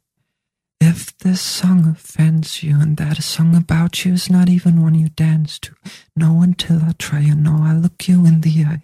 If 0.80 1.16
this 1.18 1.40
song 1.40 1.88
offends 1.88 2.62
you 2.62 2.80
and 2.80 2.96
that 2.99 3.18
a 3.18 3.23
song 3.23 3.56
about 3.56 4.04
you 4.04 4.12
is 4.12 4.30
not 4.30 4.49
even 4.49 4.82
one 4.82 4.94
you 4.94 5.08
dance 5.08 5.58
to, 5.61 5.75
know 6.14 6.42
until 6.42 6.80
I 6.82 6.92
try, 6.99 7.20
and 7.20 7.42
know 7.42 7.58
I 7.62 7.75
look 7.75 8.06
you 8.06 8.25
in 8.25 8.42
the 8.42 8.64
eye 8.64 8.82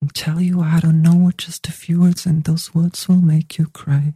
and 0.00 0.14
tell 0.14 0.40
you 0.40 0.60
I 0.60 0.80
don't 0.80 1.02
know 1.02 1.14
what 1.14 1.36
just 1.38 1.68
a 1.68 1.72
few 1.72 2.00
words 2.00 2.26
and 2.26 2.42
those 2.44 2.74
words 2.74 3.08
will 3.08 3.20
make 3.20 3.58
you 3.58 3.66
cry. 3.66 4.14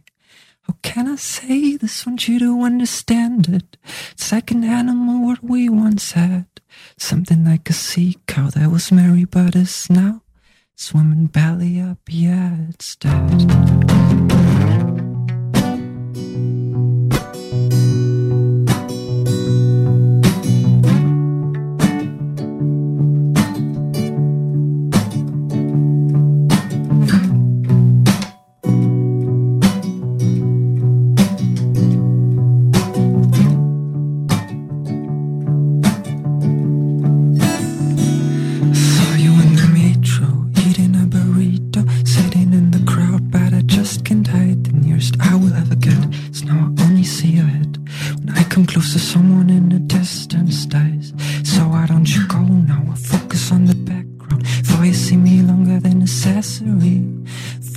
How 0.67 0.75
can 0.81 1.07
I 1.07 1.15
say 1.15 1.77
this? 1.77 2.05
Want 2.05 2.27
you 2.27 2.39
to 2.39 2.61
understand 2.61 3.47
it. 3.49 3.77
It's 4.11 4.31
like 4.31 4.51
an 4.51 4.63
animal 4.63 5.25
what 5.25 5.43
we 5.43 5.69
once 5.69 6.13
had. 6.13 6.47
Something 6.97 7.45
like 7.45 7.69
a 7.69 7.73
sea 7.73 8.17
cow 8.27 8.49
that 8.49 8.71
was 8.71 8.91
merry 8.91 9.25
but 9.25 9.55
is 9.55 9.89
now 9.89 10.21
swimming 10.75 11.27
belly 11.27 11.79
up, 11.79 11.99
yeah, 12.09 12.55
it's 12.69 12.95
dead. 12.95 13.84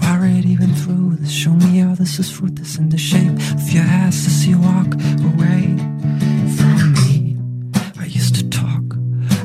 Already 0.09 0.57
been 0.57 0.75
through 0.75 1.17
this, 1.17 1.31
show 1.31 1.53
me 1.53 1.79
how 1.79 1.95
this 1.95 2.19
is 2.19 2.31
fruit 2.31 2.57
that's 2.57 2.79
in 2.79 2.89
the 2.89 2.97
shape 2.97 3.37
of 3.55 3.71
your 3.71 3.85
ass 3.85 4.27
as 4.27 4.47
you 4.47 4.59
walk 4.59 4.95
away 5.31 5.77
from 6.57 6.93
me. 6.95 7.37
I 8.01 8.07
used 8.07 8.35
to 8.37 8.49
talk. 8.49 8.97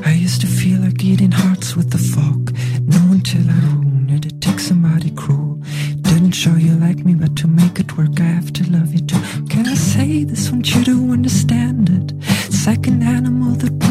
I 0.06 0.12
used 0.12 0.40
to 0.40 0.46
feel 0.46 0.80
like 0.80 1.04
eating 1.04 1.32
hearts 1.32 1.76
with 1.76 1.94
a 1.94 1.98
fork. 1.98 2.52
No 2.80 3.12
until 3.12 3.48
I 3.50 3.58
ruined 3.74 4.10
it. 4.10 4.24
It 4.26 4.40
takes 4.40 4.66
somebody 4.68 5.10
cruel. 5.10 5.60
Didn't 6.00 6.32
show 6.32 6.54
you 6.54 6.74
like 6.76 7.04
me, 7.04 7.14
but 7.14 7.36
to 7.36 7.46
make 7.46 7.78
it 7.78 7.96
work, 7.98 8.18
I 8.18 8.24
have 8.24 8.52
to 8.54 8.70
love 8.70 8.92
you 8.94 9.00
too. 9.00 9.20
Can 9.50 9.66
I 9.66 9.74
say 9.74 10.24
this? 10.24 10.50
Want 10.50 10.74
you 10.74 10.82
to 10.84 11.12
understand 11.12 11.90
it. 11.90 12.14
It's 12.46 12.66
like 12.66 12.86
an 12.86 13.02
animal 13.02 13.52
that 13.56 13.83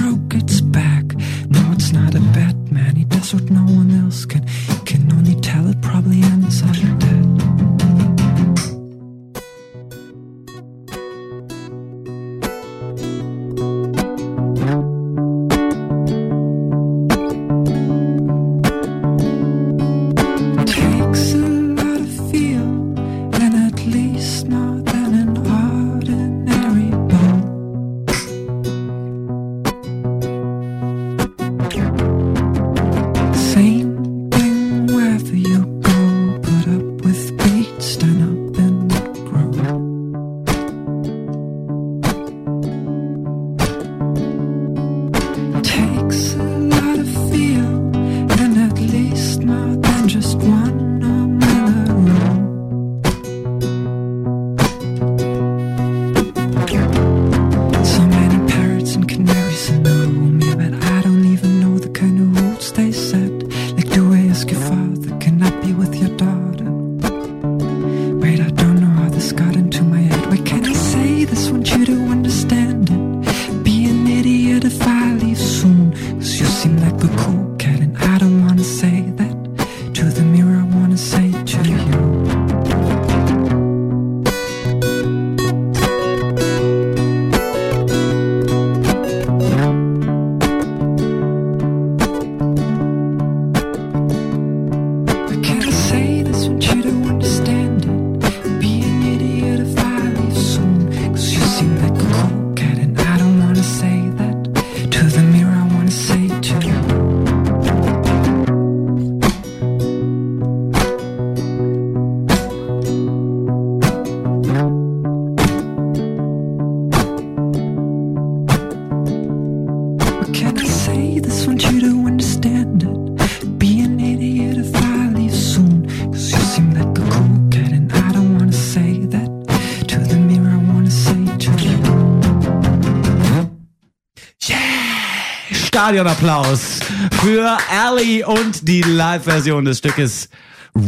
Stadionapplaus 135.84 136.80
für 137.22 137.58
Ali 137.70 138.24
und 138.24 138.66
die 138.70 138.84
Live-Version 138.84 139.66
des 139.66 139.80
Stückes 139.80 140.30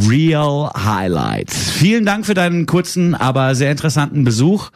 Real 0.08 0.70
Highlights. 0.74 1.70
Vielen 1.72 2.06
Dank 2.06 2.24
für 2.24 2.32
deinen 2.32 2.64
kurzen, 2.64 3.14
aber 3.14 3.54
sehr 3.54 3.70
interessanten 3.70 4.24
Besuch. 4.24 4.70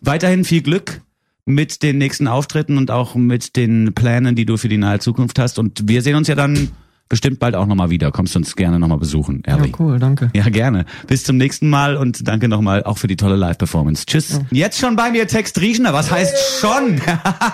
Weiterhin 0.00 0.42
viel 0.42 0.62
Glück 0.62 1.02
mit 1.44 1.84
den 1.84 1.98
nächsten 1.98 2.26
Auftritten 2.26 2.78
und 2.78 2.90
auch 2.90 3.14
mit 3.14 3.54
den 3.54 3.94
Plänen, 3.94 4.34
die 4.34 4.44
du 4.44 4.56
für 4.56 4.68
die 4.68 4.76
nahe 4.76 4.98
Zukunft 4.98 5.38
hast. 5.38 5.60
Und 5.60 5.88
wir 5.88 6.02
sehen 6.02 6.16
uns 6.16 6.26
ja 6.26 6.34
dann 6.34 6.72
bestimmt 7.10 7.38
bald 7.40 7.54
auch 7.54 7.66
nochmal 7.66 7.90
wieder. 7.90 8.10
Kommst 8.12 8.34
du 8.34 8.38
uns 8.38 8.56
gerne 8.56 8.78
nochmal 8.78 8.96
besuchen, 8.96 9.42
Ja, 9.46 9.56
Ali. 9.56 9.72
cool, 9.78 9.98
danke. 9.98 10.30
Ja, 10.34 10.48
gerne. 10.48 10.86
Bis 11.06 11.24
zum 11.24 11.36
nächsten 11.36 11.68
Mal 11.68 11.96
und 11.98 12.26
danke 12.26 12.48
nochmal 12.48 12.84
auch 12.84 12.96
für 12.96 13.08
die 13.08 13.16
tolle 13.16 13.36
Live-Performance. 13.36 14.06
Tschüss. 14.06 14.40
Jetzt 14.50 14.78
schon 14.78 14.96
bei 14.96 15.10
mir 15.10 15.26
Text 15.28 15.60
Riechner. 15.60 15.92
Was 15.92 16.10
heißt 16.10 16.60
schon? 16.60 17.00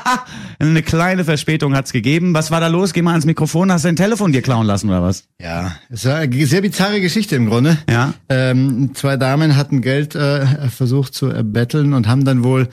Eine 0.61 0.83
kleine 0.83 1.25
Verspätung 1.25 1.75
hat's 1.75 1.92
gegeben. 1.92 2.35
Was 2.35 2.51
war 2.51 2.61
da 2.61 2.69
los? 2.69 2.92
Geh 2.92 3.03
mal 3.03 3.11
ans 3.12 3.25
Mikrofon. 3.27 3.73
Hast 3.73 3.85
du 3.85 3.88
dein 3.88 3.97
Telefon 3.97 4.31
dir 4.33 4.42
klauen 4.42 4.66
lassen 4.66 4.88
oder 4.88 5.03
was? 5.03 5.25
Ja, 5.40 5.73
es 5.90 6.05
war 6.05 6.16
eine 6.16 6.47
sehr 6.47 6.61
bizarre 6.61 7.01
Geschichte 7.01 7.35
im 7.37 7.49
Grunde. 7.49 7.79
Ja. 7.90 8.14
Ähm, 8.29 8.90
zwei 8.95 9.16
Damen 9.16 9.57
hatten 9.57 9.81
Geld 9.81 10.14
äh, 10.14 10.69
versucht 10.69 11.14
zu 11.14 11.29
erbetteln 11.29 11.95
und 11.95 12.07
haben 12.07 12.25
dann 12.25 12.45
wohl 12.45 12.69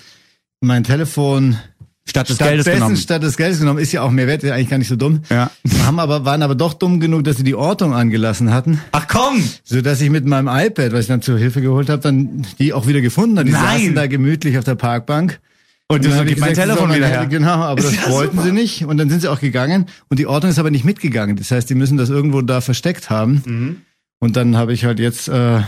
mein 0.62 0.84
Telefon 0.84 1.58
Statt 2.06 2.28
des 2.30 2.38
Geldes 2.38 2.66
genommen. 2.66 2.98
statt 2.98 3.24
des 3.24 3.38
Geldes 3.38 3.60
genommen. 3.60 3.80
Ist 3.80 3.94
ja 3.94 4.02
auch 4.02 4.12
mehr 4.12 4.28
wert, 4.28 4.44
ist 4.44 4.52
eigentlich 4.52 4.70
gar 4.70 4.78
nicht 4.78 4.90
so 4.90 4.98
dumm. 4.98 5.22
Ja. 5.30 5.50
Haben 5.86 6.00
aber, 6.00 6.26
waren 6.26 6.42
aber 6.42 6.54
doch 6.56 6.74
dumm 6.74 7.00
genug, 7.00 7.24
dass 7.24 7.38
sie 7.38 7.44
die 7.44 7.56
Ortung 7.56 7.94
angelassen 7.94 8.54
hatten. 8.54 8.82
Ach 8.92 9.08
komm! 9.08 9.42
So 9.64 9.82
dass 9.82 10.02
ich 10.02 10.10
mit 10.10 10.26
meinem 10.26 10.48
iPad, 10.50 10.92
was 10.92 11.02
ich 11.02 11.08
dann 11.08 11.22
zur 11.22 11.38
Hilfe 11.38 11.62
geholt 11.62 11.90
habe, 11.90 12.02
dann 12.02 12.46
die 12.60 12.74
auch 12.74 12.88
wieder 12.88 13.00
gefunden 13.02 13.38
habe. 13.38 13.46
Die 13.46 13.54
Nein. 13.54 13.80
saßen 13.80 13.96
da 13.96 14.08
gemütlich 14.08 14.58
auf 14.58 14.66
der 14.66 14.76
Parkbank. 14.76 15.40
Und 15.88 16.04
du 16.04 16.10
dann 16.10 16.20
so, 16.20 16.24
ich 16.24 16.30
gib 16.30 16.40
mein 16.40 16.50
gesagt, 16.50 16.68
Telefon 16.68 16.90
so, 16.90 16.96
wieder 16.96 17.08
her. 17.08 17.26
Genau, 17.26 17.48
aber 17.48 17.80
Ist 17.80 17.88
das 17.98 18.06
ja 18.06 18.12
wollten 18.12 18.42
sie 18.42 18.52
nicht. 18.52 18.86
Und 18.86 18.98
dann 18.98 19.10
sind 19.10 19.22
sie 19.22 19.30
auch 19.30 19.40
gegangen. 19.40 19.86
Und 20.10 20.20
die 20.20 20.28
Ordnung 20.28 20.52
ist 20.52 20.60
aber 20.60 20.72
nicht 20.72 20.86
mitgegangen. 20.86 21.36
Das 21.38 21.52
heißt, 21.52 21.70
die 21.70 21.76
müssen 21.76 21.98
das 21.98 22.10
irgendwo 22.10 22.42
da 22.42 22.62
versteckt 22.62 23.10
haben. 23.10 23.44
Mhm. 23.46 23.82
Und 24.24 24.38
dann 24.38 24.56
habe 24.56 24.72
ich 24.72 24.86
halt 24.86 25.00
jetzt, 25.00 25.28
äh, 25.28 25.60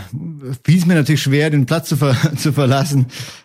fiel 0.64 0.78
es 0.78 0.86
mir 0.86 0.94
natürlich 0.94 1.20
schwer, 1.20 1.50
den 1.50 1.66
Platz 1.66 1.90
zu, 1.90 1.98
ver 1.98 2.16
zu 2.38 2.54
verlassen. 2.54 3.04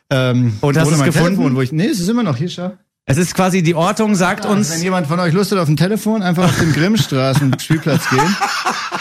Ähm, 0.10 0.54
Und 0.62 0.78
hast 0.78 0.89
du's 0.89 1.00
mein 1.00 1.08
gefunden? 1.08 1.36
Telefon, 1.36 1.56
wo 1.58 1.62
ich, 1.62 1.74
nee, 1.74 1.88
es 1.88 2.00
ist 2.00 2.08
immer 2.08 2.24
noch 2.24 2.38
hier, 2.38 2.47
schau. 2.47 2.71
Es 3.12 3.17
ist 3.17 3.36
quasi 3.36 3.62
die 3.62 3.76
Ortung 3.76 4.15
sagt 4.15 4.45
uns. 4.45 4.71
Wenn 4.71 4.84
jemand 4.84 5.06
von 5.06 5.19
euch 5.19 5.34
Lust 5.34 5.52
hat 5.52 5.60
auf 5.60 5.67
ein 5.67 5.76
Telefon, 5.76 6.24
einfach 6.24 6.45
auf 6.45 6.58
den 6.58 6.71
Grimmstraßen 6.71 7.60
Spielplatz 7.60 8.10
gehen. 8.10 8.38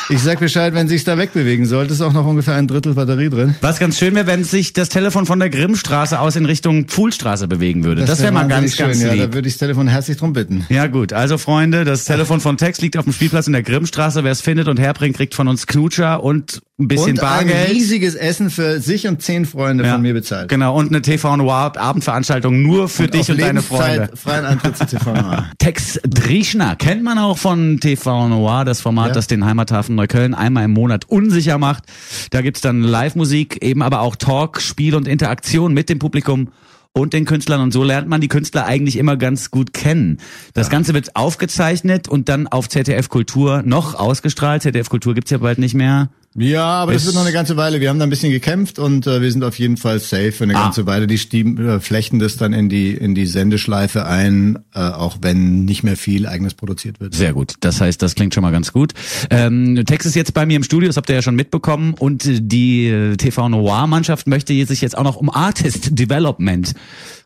Ich 0.09 0.21
sag 0.21 0.41
Bescheid, 0.41 0.75
wenn 0.75 0.89
sich's 0.89 1.05
da 1.05 1.17
wegbewegen 1.17 1.65
sollte, 1.65 1.93
ist 1.93 2.01
auch 2.01 2.13
noch 2.13 2.27
ungefähr 2.27 2.57
ein 2.57 2.67
Drittel 2.67 2.95
Batterie 2.95 3.31
drin. 3.31 3.55
Was 3.61 3.79
ganz 3.79 3.97
schön 3.97 4.17
wäre, 4.17 4.27
wenn 4.27 4.43
sich 4.43 4.73
das 4.73 4.89
Telefon 4.89 5.27
von 5.27 5.39
der 5.39 5.49
Grimmstraße 5.49 6.19
aus 6.19 6.35
in 6.35 6.45
Richtung 6.45 6.89
Pfuhlstraße 6.89 7.47
bewegen 7.47 7.85
würde. 7.85 8.05
Das, 8.05 8.19
wäre 8.19 8.35
wär 8.35 8.43
mal 8.43 8.49
ganz, 8.49 8.75
schön, 8.75 8.87
ganz 8.87 8.99
lieb. 9.01 9.15
Ja, 9.15 9.27
da 9.27 9.33
würde 9.33 9.47
ich 9.47 9.55
das 9.55 9.59
Telefon 9.61 9.87
herzlich 9.87 10.17
drum 10.17 10.33
bitten. 10.33 10.67
Ja 10.69 10.89
gut, 10.89 11.13
also 11.13 11.39
Freunde, 11.39 11.85
das 11.85 12.05
Telefon 12.05 12.41
von 12.41 12.57
Tex 12.57 12.81
liegt 12.81 12.97
auf 12.97 13.05
dem 13.05 13.13
Spielplatz 13.13 13.47
in 13.47 13.53
der 13.53 13.63
Grimmstraße. 13.63 14.25
Wer 14.25 14.33
es 14.33 14.41
findet 14.41 14.67
und 14.67 14.81
herbringt, 14.81 15.17
kriegt 15.17 15.37
von 15.37 15.47
uns 15.47 15.69
Knutscher 15.69 16.25
und 16.25 16.61
ein 16.81 16.89
bisschen 16.89 17.13
und 17.13 17.21
Bargeld. 17.21 17.69
ein 17.69 17.73
riesiges 17.73 18.15
Essen 18.15 18.51
für 18.51 18.81
sich 18.81 19.07
und 19.07 19.23
zehn 19.23 19.45
Freunde 19.45 19.85
ja, 19.85 19.93
von 19.93 20.03
mir 20.03 20.15
bezahlt. 20.15 20.49
Genau, 20.49 20.75
und 20.77 20.89
eine 20.89 21.03
TV 21.03 21.37
Noir 21.37 21.73
Abendveranstaltung 21.77 22.63
nur 22.63 22.89
für 22.89 23.05
und 23.05 23.15
dich 23.15 23.31
und 23.31 23.41
deine 23.41 23.63
Freunde. 23.63 24.00
Freien 24.15 24.45
Eintritt 24.45 24.77
zu 24.77 24.87
TV 24.87 25.13
Noir. 25.13 25.47
Tex 25.59 26.01
Drischner 26.05 26.77
kennt 26.77 27.03
man 27.03 27.19
auch 27.19 27.39
von 27.39 27.81
TV 27.81 28.29
Noir, 28.29 28.65
das 28.65 28.81
Format, 28.81 29.09
ja. 29.09 29.15
das 29.15 29.27
den 29.27 29.45
Heimathafen 29.45 29.95
Neukölln 29.95 30.35
einmal 30.35 30.65
im 30.65 30.73
Monat 30.73 31.07
unsicher 31.09 31.59
macht. 31.59 31.85
Da 32.31 32.43
gibt's 32.43 32.61
dann 32.61 32.83
Live-Musik, 32.83 33.63
eben 33.63 33.83
aber 33.83 34.01
auch 34.01 34.17
Talk, 34.17 34.61
Spiel 34.61 34.95
und 34.95 35.09
Interaktion 35.09 35.75
mit 35.75 35.89
dem 35.89 35.99
Publikum 35.99 36.49
und 36.93 37.13
den 37.13 37.25
Künstlern 37.25 37.61
und 37.61 37.73
so 37.73 37.85
lernt 37.85 38.09
man 38.09 38.21
die 38.21 38.29
Künstler 38.29 38.67
eigentlich 38.67 38.97
immer 38.97 39.17
ganz 39.17 39.51
gut 39.51 39.73
kennen. 39.73 40.19
Das 40.55 40.67
ja. 40.67 40.73
Ganze 40.73 40.95
wird 40.95 41.15
aufgezeichnet 41.15 42.09
und 42.09 42.29
dann 42.29 42.49
auf 42.49 42.69
ZDF 42.69 43.09
Kultur 43.09 43.63
noch 43.65 43.95
ausgestrahlt. 43.95 44.63
ZDF 44.63 44.89
Kultur 44.89 45.15
gibt's 45.15 45.31
ja 45.31 45.39
bald 45.39 45.59
nicht 45.59 45.75
mehr. 45.75 46.11
Ja, 46.37 46.65
aber 46.65 46.93
das 46.93 47.05
wird 47.07 47.17
noch 47.17 47.23
eine 47.23 47.33
ganze 47.33 47.57
Weile. 47.57 47.81
Wir 47.81 47.89
haben 47.89 47.99
da 47.99 48.05
ein 48.07 48.11
bisschen 48.11 48.31
gekämpft 48.31 48.79
und 48.79 49.05
äh, 49.09 49.21
wir 49.21 49.33
sind 49.33 49.43
auf 49.43 49.59
jeden 49.59 49.77
Fall 49.77 49.99
safe 49.99 50.31
für 50.31 50.45
eine 50.45 50.55
ah. 50.57 50.63
ganze 50.63 50.87
Weile. 50.87 51.09
Die 51.09 51.19
Stieben, 51.19 51.59
äh, 51.59 51.81
flechten 51.81 52.21
das 52.21 52.37
dann 52.37 52.53
in 52.53 52.69
die 52.69 52.93
in 52.93 53.17
die 53.17 53.27
Sendeschleife 53.27 54.07
ein, 54.07 54.61
äh, 54.73 54.79
auch 54.79 55.19
wenn 55.23 55.65
nicht 55.65 55.83
mehr 55.83 55.97
viel 55.97 56.29
eigenes 56.29 56.55
produziert 56.55 57.01
wird. 57.01 57.15
Sehr 57.15 57.33
gut. 57.33 57.55
Das 57.61 57.81
heißt, 57.81 58.01
das 58.01 58.15
klingt 58.15 58.33
schon 58.33 58.43
mal 58.43 58.53
ganz 58.53 58.73
gut. 58.73 58.93
Ähm, 59.29 59.83
Tex 59.85 60.07
ist 60.07 60.15
jetzt 60.15 60.33
bei 60.33 60.47
mir 60.47 60.55
im 60.55 60.63
Studio, 60.63 60.89
das 60.89 60.97
habt 60.97 61.09
ihr 61.09 61.17
ja 61.17 61.23
schon 61.23 61.35
mitbekommen. 61.35 61.95
Und 61.95 62.23
die 62.25 62.87
äh, 62.87 63.17
TV 63.17 63.49
Noir 63.49 63.89
Mannschaft 63.89 64.29
möchte 64.29 64.55
sich 64.67 64.81
jetzt 64.83 64.97
auch 64.97 65.05
noch 65.05 65.17
um 65.17 65.31
Artist 65.31 65.99
Development 65.99 66.75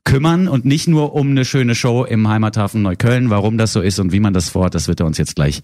kümmern 0.04 0.48
und 0.48 0.64
nicht 0.64 0.86
nur 0.86 1.14
um 1.14 1.30
eine 1.30 1.44
schöne 1.44 1.74
Show 1.74 2.04
im 2.04 2.28
Heimathafen 2.28 2.82
Neukölln. 2.82 3.30
Warum 3.30 3.58
das 3.58 3.72
so 3.72 3.80
ist 3.80 3.98
und 3.98 4.12
wie 4.12 4.20
man 4.20 4.34
das 4.34 4.50
vorhat, 4.50 4.74
das 4.74 4.88
wird 4.88 5.00
er 5.00 5.06
uns 5.06 5.18
jetzt 5.18 5.34
gleich 5.34 5.62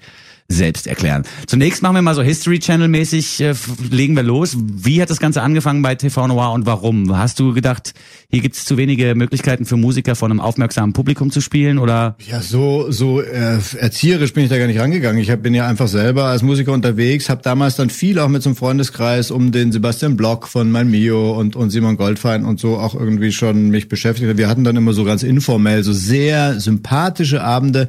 selbst 0.51 0.87
erklären. 0.87 1.23
Zunächst 1.47 1.83
machen 1.83 1.95
wir 1.95 2.03
mal 2.03 2.15
so 2.15 2.23
History 2.23 2.59
Channel 2.59 2.89
mäßig, 2.89 3.41
äh, 3.41 3.55
legen 3.91 4.17
wir 4.17 4.23
los. 4.23 4.57
Wie 4.59 5.01
hat 5.01 5.09
das 5.09 5.21
Ganze 5.21 5.43
angefangen 5.43 5.81
bei 5.81 5.95
TV 5.95 6.27
Noir 6.27 6.53
und 6.53 6.67
warum? 6.67 7.17
Hast 7.17 7.39
du 7.39 7.55
gedacht, 7.55 7.95
hier 8.29 8.41
gibt 8.41 8.57
es 8.57 8.65
zu 8.65 8.77
wenige 8.77 9.15
Möglichkeiten 9.15 9.65
für 9.65 9.77
Musiker 9.77 10.17
von 10.17 10.31
einem 10.31 10.41
aufmerksamen 10.41 10.93
Publikum 10.93 11.31
zu 11.31 11.41
spielen 11.41 11.79
oder? 11.79 12.17
Ja, 12.29 12.41
so 12.41 12.91
so 12.91 13.21
äh, 13.21 13.59
erzieherisch 13.79 14.33
bin 14.33 14.45
ich 14.45 14.51
da 14.51 14.59
gar 14.59 14.67
nicht 14.67 14.81
rangegangen. 14.81 15.23
Ich 15.23 15.31
hab, 15.31 15.43
bin 15.43 15.55
ja 15.55 15.69
einfach 15.69 15.89
selber 15.89 16.25
als 16.25 16.43
Musiker 16.43 16.73
unterwegs, 16.73 17.29
habe 17.29 17.43
damals 17.43 17.77
dann 17.77 17.89
viel 17.89 18.19
auch 18.19 18.29
mit 18.29 18.43
so 18.43 18.51
einem 18.51 18.57
Freundeskreis 18.57 19.31
um 19.31 19.53
den 19.53 19.71
Sebastian 19.71 20.17
Block 20.17 20.49
von 20.49 20.71
Mein 20.71 20.91
Mio 20.91 21.39
und 21.39 21.55
und 21.55 21.71
Simon 21.71 21.97
Goldfein 21.97 22.45
und 22.45 22.59
so 22.59 22.77
auch 22.77 22.95
irgendwie 22.95 23.31
schon 23.33 23.69
mich 23.71 23.89
beschäftigt. 23.89 24.30
Wir 24.37 24.49
hatten 24.49 24.65
dann 24.65 24.77
immer 24.77 24.93
so 24.93 25.05
ganz 25.05 25.23
informell 25.23 25.83
so 25.83 25.93
sehr 25.93 26.61
sympathische 26.61 27.43
Abende 27.43 27.89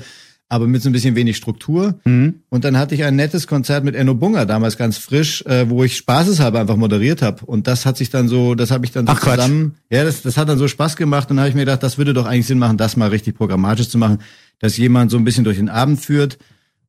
aber 0.51 0.67
mit 0.67 0.81
so 0.81 0.89
ein 0.89 0.91
bisschen 0.91 1.15
wenig 1.15 1.37
Struktur. 1.37 2.01
Mhm. 2.03 2.41
Und 2.49 2.65
dann 2.65 2.77
hatte 2.77 2.93
ich 2.93 3.05
ein 3.05 3.15
nettes 3.15 3.47
Konzert 3.47 3.85
mit 3.85 3.95
Enno 3.95 4.15
Bunga, 4.15 4.43
damals 4.43 4.75
ganz 4.75 4.97
frisch, 4.97 5.45
äh, 5.45 5.69
wo 5.69 5.85
ich 5.85 5.95
spaßeshalber 5.95 6.59
einfach 6.59 6.75
moderiert 6.75 7.21
habe. 7.21 7.45
Und 7.45 7.67
das 7.67 7.85
hat 7.85 7.95
sich 7.95 8.09
dann 8.09 8.27
so, 8.27 8.53
das 8.53 8.69
habe 8.69 8.83
ich 8.83 8.91
dann 8.91 9.07
so 9.07 9.13
Ach, 9.13 9.21
zusammen, 9.21 9.75
Quatsch. 9.87 9.97
ja, 9.97 10.03
das, 10.03 10.23
das 10.23 10.35
hat 10.35 10.49
dann 10.49 10.57
so 10.57 10.67
Spaß 10.67 10.97
gemacht. 10.97 11.29
Und 11.29 11.37
dann 11.37 11.43
habe 11.43 11.49
ich 11.49 11.55
mir 11.55 11.61
gedacht, 11.61 11.81
das 11.83 11.97
würde 11.97 12.13
doch 12.13 12.25
eigentlich 12.25 12.47
Sinn 12.47 12.59
machen, 12.59 12.75
das 12.75 12.97
mal 12.97 13.07
richtig 13.07 13.37
programmatisch 13.37 13.87
zu 13.87 13.97
machen, 13.97 14.17
dass 14.59 14.75
jemand 14.75 15.09
so 15.09 15.15
ein 15.15 15.23
bisschen 15.23 15.45
durch 15.45 15.55
den 15.55 15.69
Abend 15.69 16.01
führt 16.01 16.37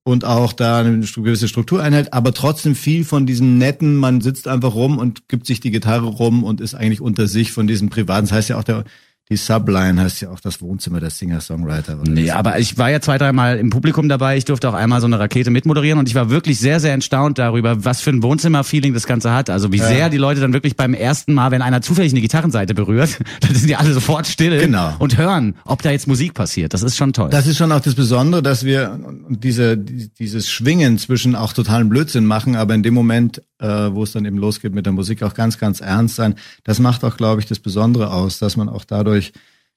und 0.02 0.24
auch 0.24 0.52
da 0.52 0.80
eine 0.80 0.98
gewisse 0.98 1.46
Struktur 1.46 1.80
einhält, 1.80 2.12
aber 2.12 2.34
trotzdem 2.34 2.74
viel 2.74 3.04
von 3.04 3.26
diesem 3.26 3.58
netten, 3.58 3.94
man 3.94 4.20
sitzt 4.22 4.48
einfach 4.48 4.74
rum 4.74 4.98
und 4.98 5.28
gibt 5.28 5.46
sich 5.46 5.60
die 5.60 5.70
Gitarre 5.70 6.06
rum 6.06 6.42
und 6.42 6.60
ist 6.60 6.74
eigentlich 6.74 7.00
unter 7.00 7.28
sich 7.28 7.52
von 7.52 7.68
diesem 7.68 7.90
privaten. 7.90 8.26
Das 8.26 8.32
heißt 8.32 8.48
ja 8.48 8.58
auch 8.58 8.64
der 8.64 8.82
die 9.30 9.36
Subline 9.36 10.00
heißt 10.00 10.20
ja 10.20 10.30
auch 10.30 10.40
das 10.40 10.60
Wohnzimmer 10.60 11.00
der 11.00 11.10
Singer-Songwriter. 11.10 11.96
Nee, 12.04 12.30
aber 12.30 12.58
ich 12.58 12.76
war 12.76 12.90
ja 12.90 13.00
zwei, 13.00 13.18
dreimal 13.18 13.56
im 13.56 13.70
Publikum 13.70 14.08
dabei. 14.08 14.36
Ich 14.36 14.44
durfte 14.44 14.68
auch 14.68 14.74
einmal 14.74 15.00
so 15.00 15.06
eine 15.06 15.18
Rakete 15.18 15.50
mitmoderieren 15.50 15.98
und 15.98 16.08
ich 16.08 16.14
war 16.14 16.28
wirklich 16.28 16.58
sehr, 16.58 16.80
sehr 16.80 16.92
erstaunt 16.92 17.38
darüber, 17.38 17.84
was 17.84 18.02
für 18.02 18.10
ein 18.10 18.22
Wohnzimmer-Feeling 18.22 18.92
das 18.92 19.06
Ganze 19.06 19.32
hat. 19.32 19.48
Also 19.48 19.72
wie 19.72 19.78
ja. 19.78 19.86
sehr 19.86 20.10
die 20.10 20.18
Leute 20.18 20.40
dann 20.40 20.52
wirklich 20.52 20.76
beim 20.76 20.92
ersten 20.92 21.32
Mal, 21.34 21.50
wenn 21.50 21.62
einer 21.62 21.80
zufällig 21.80 22.12
eine 22.12 22.20
Gitarrenseite 22.20 22.74
berührt, 22.74 23.20
dann 23.40 23.54
sind 23.54 23.68
die 23.68 23.76
alle 23.76 23.92
sofort 23.94 24.26
still 24.26 24.58
genau. 24.58 24.94
und 24.98 25.16
hören, 25.16 25.54
ob 25.64 25.82
da 25.82 25.90
jetzt 25.90 26.08
Musik 26.08 26.34
passiert. 26.34 26.74
Das 26.74 26.82
ist 26.82 26.96
schon 26.96 27.12
toll. 27.12 27.30
Das 27.30 27.46
ist 27.46 27.56
schon 27.56 27.72
auch 27.72 27.80
das 27.80 27.94
Besondere, 27.94 28.42
dass 28.42 28.64
wir 28.64 28.98
diese, 29.28 29.78
dieses 29.78 30.50
Schwingen 30.50 30.98
zwischen 30.98 31.36
auch 31.36 31.52
totalen 31.52 31.88
Blödsinn 31.88 32.26
machen, 32.26 32.56
aber 32.56 32.74
in 32.74 32.82
dem 32.82 32.94
Moment, 32.94 33.40
äh, 33.62 33.94
wo 33.94 34.02
es 34.02 34.12
dann 34.12 34.24
eben 34.24 34.36
losgeht 34.36 34.74
mit 34.74 34.84
der 34.84 34.92
Musik, 34.92 35.22
auch 35.22 35.34
ganz, 35.34 35.58
ganz 35.58 35.80
ernst 35.80 36.16
sein. 36.16 36.34
Das 36.64 36.78
macht 36.78 37.04
auch, 37.04 37.16
glaube 37.16 37.40
ich, 37.40 37.46
das 37.46 37.60
Besondere 37.60 38.12
aus, 38.12 38.38
dass 38.38 38.56
man 38.56 38.68
auch 38.68 38.84
dadurch 38.84 39.32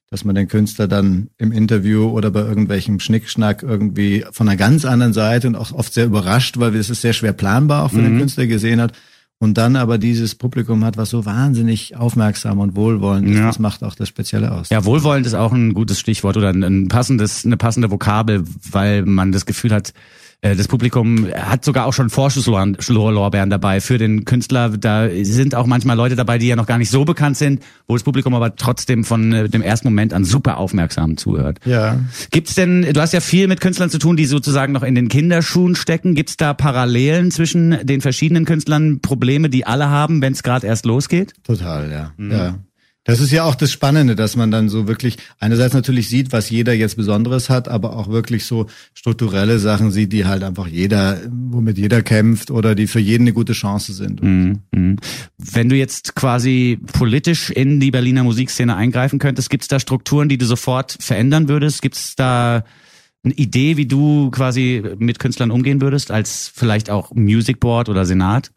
dass 0.08 0.24
man 0.24 0.36
den 0.36 0.46
Künstler 0.46 0.86
dann 0.86 1.30
im 1.36 1.50
Interview 1.50 2.08
oder 2.08 2.30
bei 2.30 2.40
irgendwelchem 2.40 3.00
Schnickschnack 3.00 3.64
irgendwie 3.64 4.24
von 4.30 4.48
einer 4.48 4.56
ganz 4.56 4.84
anderen 4.84 5.12
Seite 5.12 5.48
und 5.48 5.56
auch 5.56 5.72
oft 5.72 5.92
sehr 5.92 6.06
überrascht, 6.06 6.58
weil 6.58 6.76
es 6.76 6.90
ist 6.90 7.00
sehr 7.00 7.12
schwer 7.12 7.32
planbar 7.32 7.84
auch 7.84 7.90
für 7.90 7.98
mhm. 7.98 8.04
den 8.04 8.18
Künstler 8.20 8.46
gesehen 8.46 8.80
hat. 8.80 8.92
Und 9.38 9.58
dann 9.58 9.76
aber 9.76 9.98
dieses 9.98 10.34
Publikum 10.34 10.84
hat, 10.84 10.96
was 10.96 11.10
so 11.10 11.26
wahnsinnig 11.26 11.96
aufmerksam 11.96 12.58
und 12.58 12.74
wohlwollend 12.74 13.28
ist, 13.28 13.36
ja. 13.36 13.46
das 13.46 13.58
macht 13.58 13.82
auch 13.82 13.94
das 13.94 14.08
Spezielle 14.08 14.52
aus. 14.52 14.70
Ja, 14.70 14.84
wohlwollend 14.86 15.26
ist 15.26 15.34
auch 15.34 15.52
ein 15.52 15.74
gutes 15.74 16.00
Stichwort 16.00 16.38
oder 16.38 16.50
ein 16.50 16.88
passendes, 16.88 17.44
eine 17.44 17.58
passende 17.58 17.90
Vokabel, 17.90 18.44
weil 18.70 19.04
man 19.04 19.32
das 19.32 19.44
Gefühl 19.44 19.72
hat, 19.72 19.92
das 20.42 20.68
Publikum 20.68 21.26
hat 21.34 21.64
sogar 21.64 21.86
auch 21.86 21.92
schon 21.92 22.10
Vorschusslorbeeren 22.10 23.50
dabei 23.50 23.80
für 23.80 23.98
den 23.98 24.24
Künstler. 24.24 24.70
Da 24.70 25.08
sind 25.22 25.54
auch 25.54 25.66
manchmal 25.66 25.96
Leute 25.96 26.14
dabei, 26.14 26.38
die 26.38 26.46
ja 26.46 26.56
noch 26.56 26.66
gar 26.66 26.78
nicht 26.78 26.90
so 26.90 27.04
bekannt 27.04 27.36
sind, 27.36 27.62
wo 27.88 27.94
das 27.94 28.02
Publikum 28.02 28.34
aber 28.34 28.54
trotzdem 28.54 29.04
von 29.04 29.32
äh, 29.32 29.48
dem 29.48 29.62
ersten 29.62 29.88
Moment 29.88 30.12
an 30.12 30.24
super 30.24 30.58
aufmerksam 30.58 31.16
zuhört. 31.16 31.58
Ja. 31.64 31.98
Gibt's 32.30 32.54
denn, 32.54 32.82
du 32.82 33.00
hast 33.00 33.12
ja 33.12 33.20
viel 33.20 33.48
mit 33.48 33.60
Künstlern 33.60 33.90
zu 33.90 33.98
tun, 33.98 34.16
die 34.16 34.26
sozusagen 34.26 34.72
noch 34.72 34.82
in 34.82 34.94
den 34.94 35.08
Kinderschuhen 35.08 35.74
stecken. 35.74 36.14
Gibt's 36.14 36.36
da 36.36 36.54
Parallelen 36.54 37.30
zwischen 37.30 37.78
den 37.84 38.00
verschiedenen 38.00 38.44
Künstlern, 38.44 39.00
Probleme, 39.00 39.48
die 39.48 39.66
alle 39.66 39.88
haben, 39.88 40.22
wenn 40.22 40.32
es 40.32 40.42
gerade 40.42 40.66
erst 40.66 40.86
losgeht? 40.86 41.34
Total, 41.44 41.90
ja. 41.90 42.12
Mhm. 42.16 42.30
ja. 42.30 42.58
Das 43.06 43.20
ist 43.20 43.30
ja 43.30 43.44
auch 43.44 43.54
das 43.54 43.70
Spannende, 43.70 44.16
dass 44.16 44.34
man 44.36 44.50
dann 44.50 44.68
so 44.68 44.88
wirklich 44.88 45.16
einerseits 45.38 45.74
natürlich 45.74 46.08
sieht, 46.08 46.32
was 46.32 46.50
jeder 46.50 46.74
jetzt 46.74 46.96
Besonderes 46.96 47.48
hat, 47.48 47.68
aber 47.68 47.96
auch 47.96 48.08
wirklich 48.08 48.44
so 48.44 48.66
strukturelle 48.94 49.60
Sachen 49.60 49.92
sieht, 49.92 50.12
die 50.12 50.26
halt 50.26 50.42
einfach 50.42 50.66
jeder, 50.66 51.20
womit 51.30 51.78
jeder 51.78 52.02
kämpft 52.02 52.50
oder 52.50 52.74
die 52.74 52.88
für 52.88 52.98
jeden 52.98 53.24
eine 53.24 53.32
gute 53.32 53.52
Chance 53.52 53.92
sind. 53.92 54.22
Mhm. 54.22 54.60
mhm. 54.72 54.96
Wenn 55.38 55.68
du 55.68 55.76
jetzt 55.76 56.16
quasi 56.16 56.78
politisch 56.92 57.50
in 57.50 57.78
die 57.78 57.92
Berliner 57.92 58.24
Musikszene 58.24 58.74
eingreifen 58.74 59.20
könntest, 59.20 59.50
gibt 59.50 59.62
es 59.62 59.68
da 59.68 59.78
Strukturen, 59.78 60.28
die 60.28 60.38
du 60.38 60.46
sofort 60.46 60.96
verändern 61.00 61.48
würdest? 61.48 61.82
Gibt 61.82 61.94
es 61.94 62.16
da 62.16 62.64
eine 63.22 63.34
Idee, 63.34 63.76
wie 63.76 63.86
du 63.86 64.30
quasi 64.30 64.82
mit 64.98 65.18
Künstlern 65.18 65.50
umgehen 65.50 65.80
würdest, 65.80 66.10
als 66.10 66.50
vielleicht 66.52 66.90
auch 66.90 67.12
Music 67.14 67.60
Board 67.60 67.88
oder 67.88 68.04
Senat? 68.04 68.50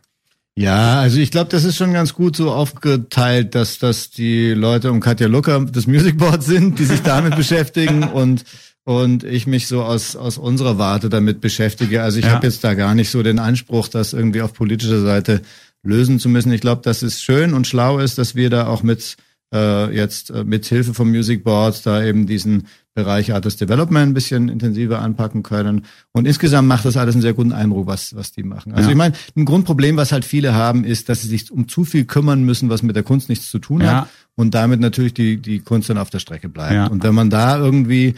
Ja, 0.59 0.99
also 0.99 1.19
ich 1.19 1.31
glaube, 1.31 1.49
das 1.49 1.63
ist 1.63 1.77
schon 1.77 1.93
ganz 1.93 2.13
gut 2.13 2.35
so 2.35 2.51
aufgeteilt, 2.51 3.55
dass 3.55 3.79
dass 3.79 4.09
die 4.09 4.49
Leute 4.49 4.91
um 4.91 4.99
Katja 4.99 5.27
Lucker 5.27 5.65
das 5.71 5.87
Musicboard 5.87 6.43
sind, 6.43 6.79
die 6.79 6.83
sich 6.83 7.01
damit 7.01 7.35
beschäftigen 7.37 8.03
und 8.03 8.43
und 8.83 9.23
ich 9.23 9.47
mich 9.47 9.67
so 9.67 9.83
aus 9.83 10.17
aus 10.17 10.37
unserer 10.37 10.77
Warte 10.77 11.07
damit 11.07 11.39
beschäftige. 11.39 12.03
Also 12.03 12.19
ich 12.19 12.25
ja. 12.25 12.31
habe 12.31 12.45
jetzt 12.45 12.61
da 12.65 12.73
gar 12.73 12.93
nicht 12.93 13.09
so 13.09 13.23
den 13.23 13.39
Anspruch, 13.39 13.87
das 13.87 14.11
irgendwie 14.11 14.41
auf 14.41 14.51
politischer 14.53 14.99
Seite 14.99 15.43
lösen 15.81 16.19
zu 16.19 16.27
müssen. 16.27 16.51
Ich 16.51 16.59
glaube, 16.59 16.81
dass 16.81 17.03
es 17.03 17.21
schön 17.21 17.53
und 17.53 17.65
schlau 17.65 17.99
ist, 17.99 18.17
dass 18.17 18.35
wir 18.35 18.49
da 18.49 18.67
auch 18.67 18.83
mit 18.83 19.15
äh, 19.53 19.95
jetzt 19.95 20.29
äh, 20.29 20.43
mit 20.43 20.65
Hilfe 20.65 20.93
vom 20.93 21.09
Music 21.09 21.43
Board 21.43 21.85
da 21.85 22.03
eben 22.03 22.27
diesen 22.27 22.67
Bereich 22.93 23.33
Artist 23.33 23.61
Development 23.61 24.09
ein 24.09 24.13
bisschen 24.13 24.49
intensiver 24.49 25.01
anpacken 25.01 25.41
können. 25.41 25.85
Und 26.11 26.27
insgesamt 26.27 26.67
macht 26.67 26.85
das 26.85 26.97
alles 26.97 27.15
einen 27.15 27.21
sehr 27.21 27.33
guten 27.33 27.53
Eindruck, 27.53 27.87
was, 27.87 28.15
was 28.15 28.31
die 28.31 28.43
machen. 28.43 28.73
Also 28.73 28.89
ja. 28.89 28.91
ich 28.91 28.97
meine, 28.97 29.15
ein 29.35 29.45
Grundproblem, 29.45 29.95
was 29.95 30.11
halt 30.11 30.25
viele 30.25 30.53
haben, 30.53 30.83
ist, 30.83 31.09
dass 31.09 31.21
sie 31.21 31.27
sich 31.27 31.51
um 31.51 31.67
zu 31.67 31.85
viel 31.85 32.05
kümmern 32.05 32.43
müssen, 32.43 32.69
was 32.69 32.83
mit 32.83 32.95
der 32.95 33.03
Kunst 33.03 33.29
nichts 33.29 33.49
zu 33.49 33.59
tun 33.59 33.81
ja. 33.81 34.01
hat 34.01 34.09
und 34.35 34.53
damit 34.53 34.79
natürlich 34.79 35.13
die, 35.13 35.37
die 35.37 35.59
Kunst 35.59 35.89
dann 35.89 35.97
auf 35.97 36.09
der 36.09 36.19
Strecke 36.19 36.49
bleibt. 36.49 36.73
Ja. 36.73 36.87
Und 36.87 37.03
wenn 37.03 37.15
man 37.15 37.29
da 37.29 37.57
irgendwie 37.57 38.15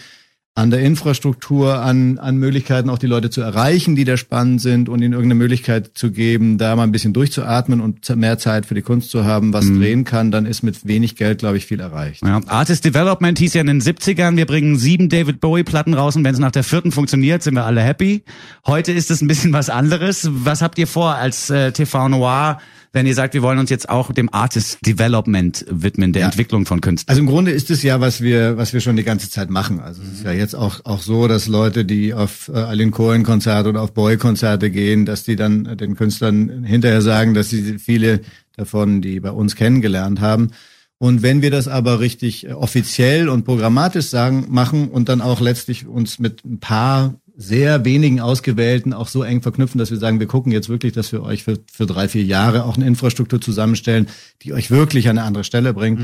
an 0.54 0.70
der 0.70 0.82
Infrastruktur, 0.82 1.80
an, 1.80 2.18
an 2.18 2.36
Möglichkeiten 2.36 2.90
auch 2.90 2.98
die 2.98 3.08
Leute 3.08 3.30
zu 3.30 3.40
erreichen, 3.40 3.96
die 3.96 4.04
da 4.04 4.18
spannend 4.18 4.60
sind 4.60 4.90
und 4.90 5.02
ihnen 5.02 5.14
irgendeine 5.14 5.36
Möglichkeit 5.36 5.92
zu 5.94 6.12
geben, 6.12 6.58
da 6.58 6.76
mal 6.76 6.84
ein 6.84 6.92
bisschen 6.92 7.14
durchzuatmen 7.14 7.80
und 7.80 8.14
mehr 8.18 8.38
Zeit 8.38 8.66
für 8.66 8.76
die 8.76 8.82
Kunst 8.82 9.12
zu 9.12 9.24
haben, 9.24 9.54
was 9.54 9.66
mhm. 9.66 9.80
drehen 9.80 10.04
kann, 10.04 10.30
dann 10.30 10.46
ist 10.46 10.62
mit 10.62 10.86
wenig 10.86 11.16
Geld, 11.16 11.40
glaube 11.40 11.56
ich, 11.56 11.66
viel 11.66 11.80
erreicht. 11.80 12.22
Ja. 12.26 12.42
Artist 12.48 12.84
Development 12.84 13.40
hieß 13.40 13.54
ja 13.54 13.62
in 13.62 13.68
den 13.68 13.82
70ern, 13.82 14.36
wir 14.36 14.46
bringen 14.46 14.76
sieben 14.76 15.08
David 15.08 15.40
Bowie 15.40 15.64
Platten 15.64 15.94
raus 15.94 16.18
und 16.18 16.26
wenn 16.26 16.34
es 16.34 16.40
nach 16.40 16.52
der 16.52 16.66
vierten 16.66 16.92
funktioniert, 16.92 17.44
sind 17.44 17.54
wir 17.54 17.66
alle 17.66 17.82
happy. 17.82 18.24
Heute 18.68 18.92
ist 18.92 19.10
es 19.10 19.22
ein 19.22 19.28
bisschen 19.30 19.54
was 19.54 19.70
anderes. 19.70 20.30
Was 20.32 20.62
habt 20.62 20.78
ihr 20.78 20.88
vor 20.88 21.16
als 21.16 21.50
äh, 21.50 21.72
TV 21.72 22.10
Noir? 22.10 22.60
Wenn 22.94 23.06
ihr 23.06 23.16
sagt, 23.16 23.34
wir 23.34 23.42
wollen 23.42 23.58
uns 23.60 23.70
jetzt 23.70 23.88
auch 23.90 24.12
dem 24.12 24.34
Artist 24.34 24.80
Development 24.86 25.66
widmen, 25.70 26.12
der 26.14 26.22
Ja. 26.22 26.28
Entwicklung 26.28 26.66
von 26.66 26.82
Künstlern? 26.82 27.10
Also 27.10 27.22
im 27.22 27.28
Grunde 27.28 27.52
ist 27.52 27.72
es 27.72 27.84
ja, 27.84 28.02
was 28.02 28.22
wir, 28.22 28.58
was 28.58 28.74
wir 28.74 28.82
schon 28.82 28.96
die 28.98 29.04
ganze 29.04 29.30
Zeit 29.30 29.50
machen. 29.50 29.80
Also 29.80 30.02
es 30.04 30.20
ist 30.20 30.24
ja 30.26 30.32
jetzt 30.34 30.56
auch, 30.56 30.82
auch 30.84 31.02
so, 31.02 31.28
dass 31.28 31.48
Leute, 31.48 31.86
die 31.86 32.14
auf 32.14 32.50
äh, 32.54 32.58
Aline 32.58 32.92
Cohen 32.92 33.24
Konzerte 33.24 33.70
oder 33.70 33.82
auf 33.82 33.94
Boy 33.94 34.18
Konzerte 34.18 34.70
gehen, 34.72 35.06
dass 35.06 35.24
die 35.24 35.36
dann 35.36 35.66
äh, 35.66 35.78
den 35.78 35.96
Künstlern 35.96 36.64
hinterher 36.64 37.02
sagen, 37.02 37.34
dass 37.34 37.50
sie 37.50 37.80
viele 37.80 38.22
davon, 38.58 39.02
die 39.02 39.20
bei 39.20 39.32
uns 39.32 39.56
kennengelernt 39.56 40.20
haben. 40.20 40.52
Und 40.98 41.24
wenn 41.24 41.42
wir 41.42 41.50
das 41.50 41.68
aber 41.68 42.00
richtig 42.00 42.46
äh, 42.48 42.52
offiziell 42.54 43.30
und 43.30 43.46
programmatisch 43.46 44.08
sagen, 44.08 44.48
machen 44.50 44.90
und 44.90 45.08
dann 45.10 45.22
auch 45.22 45.40
letztlich 45.40 45.88
uns 45.88 46.20
mit 46.20 46.44
ein 46.46 46.60
paar 46.60 47.16
sehr 47.42 47.86
wenigen 47.86 48.20
Ausgewählten 48.20 48.94
auch 48.94 49.08
so 49.08 49.24
eng 49.24 49.42
verknüpfen, 49.42 49.80
dass 49.80 49.92
wir 49.92 49.98
sagen, 49.98 50.20
wir 50.20 50.28
gucken 50.28 50.52
jetzt 50.52 50.70
wirklich, 50.70 50.94
dass 50.94 51.12
wir 51.12 51.24
euch 51.24 51.44
für, 51.44 51.58
für 51.72 51.86
drei, 51.86 52.08
vier 52.08 52.24
Jahre 52.24 52.66
auch 52.66 52.76
eine 52.76 52.86
Infrastruktur 52.86 53.42
zusammenstellen, 53.42 54.08
die 54.44 54.54
euch 54.54 54.70
wirklich 54.70 55.10
an 55.10 55.18
eine 55.18 55.28
andere 55.28 55.44
Stelle 55.44 55.74
bringt, 55.74 56.00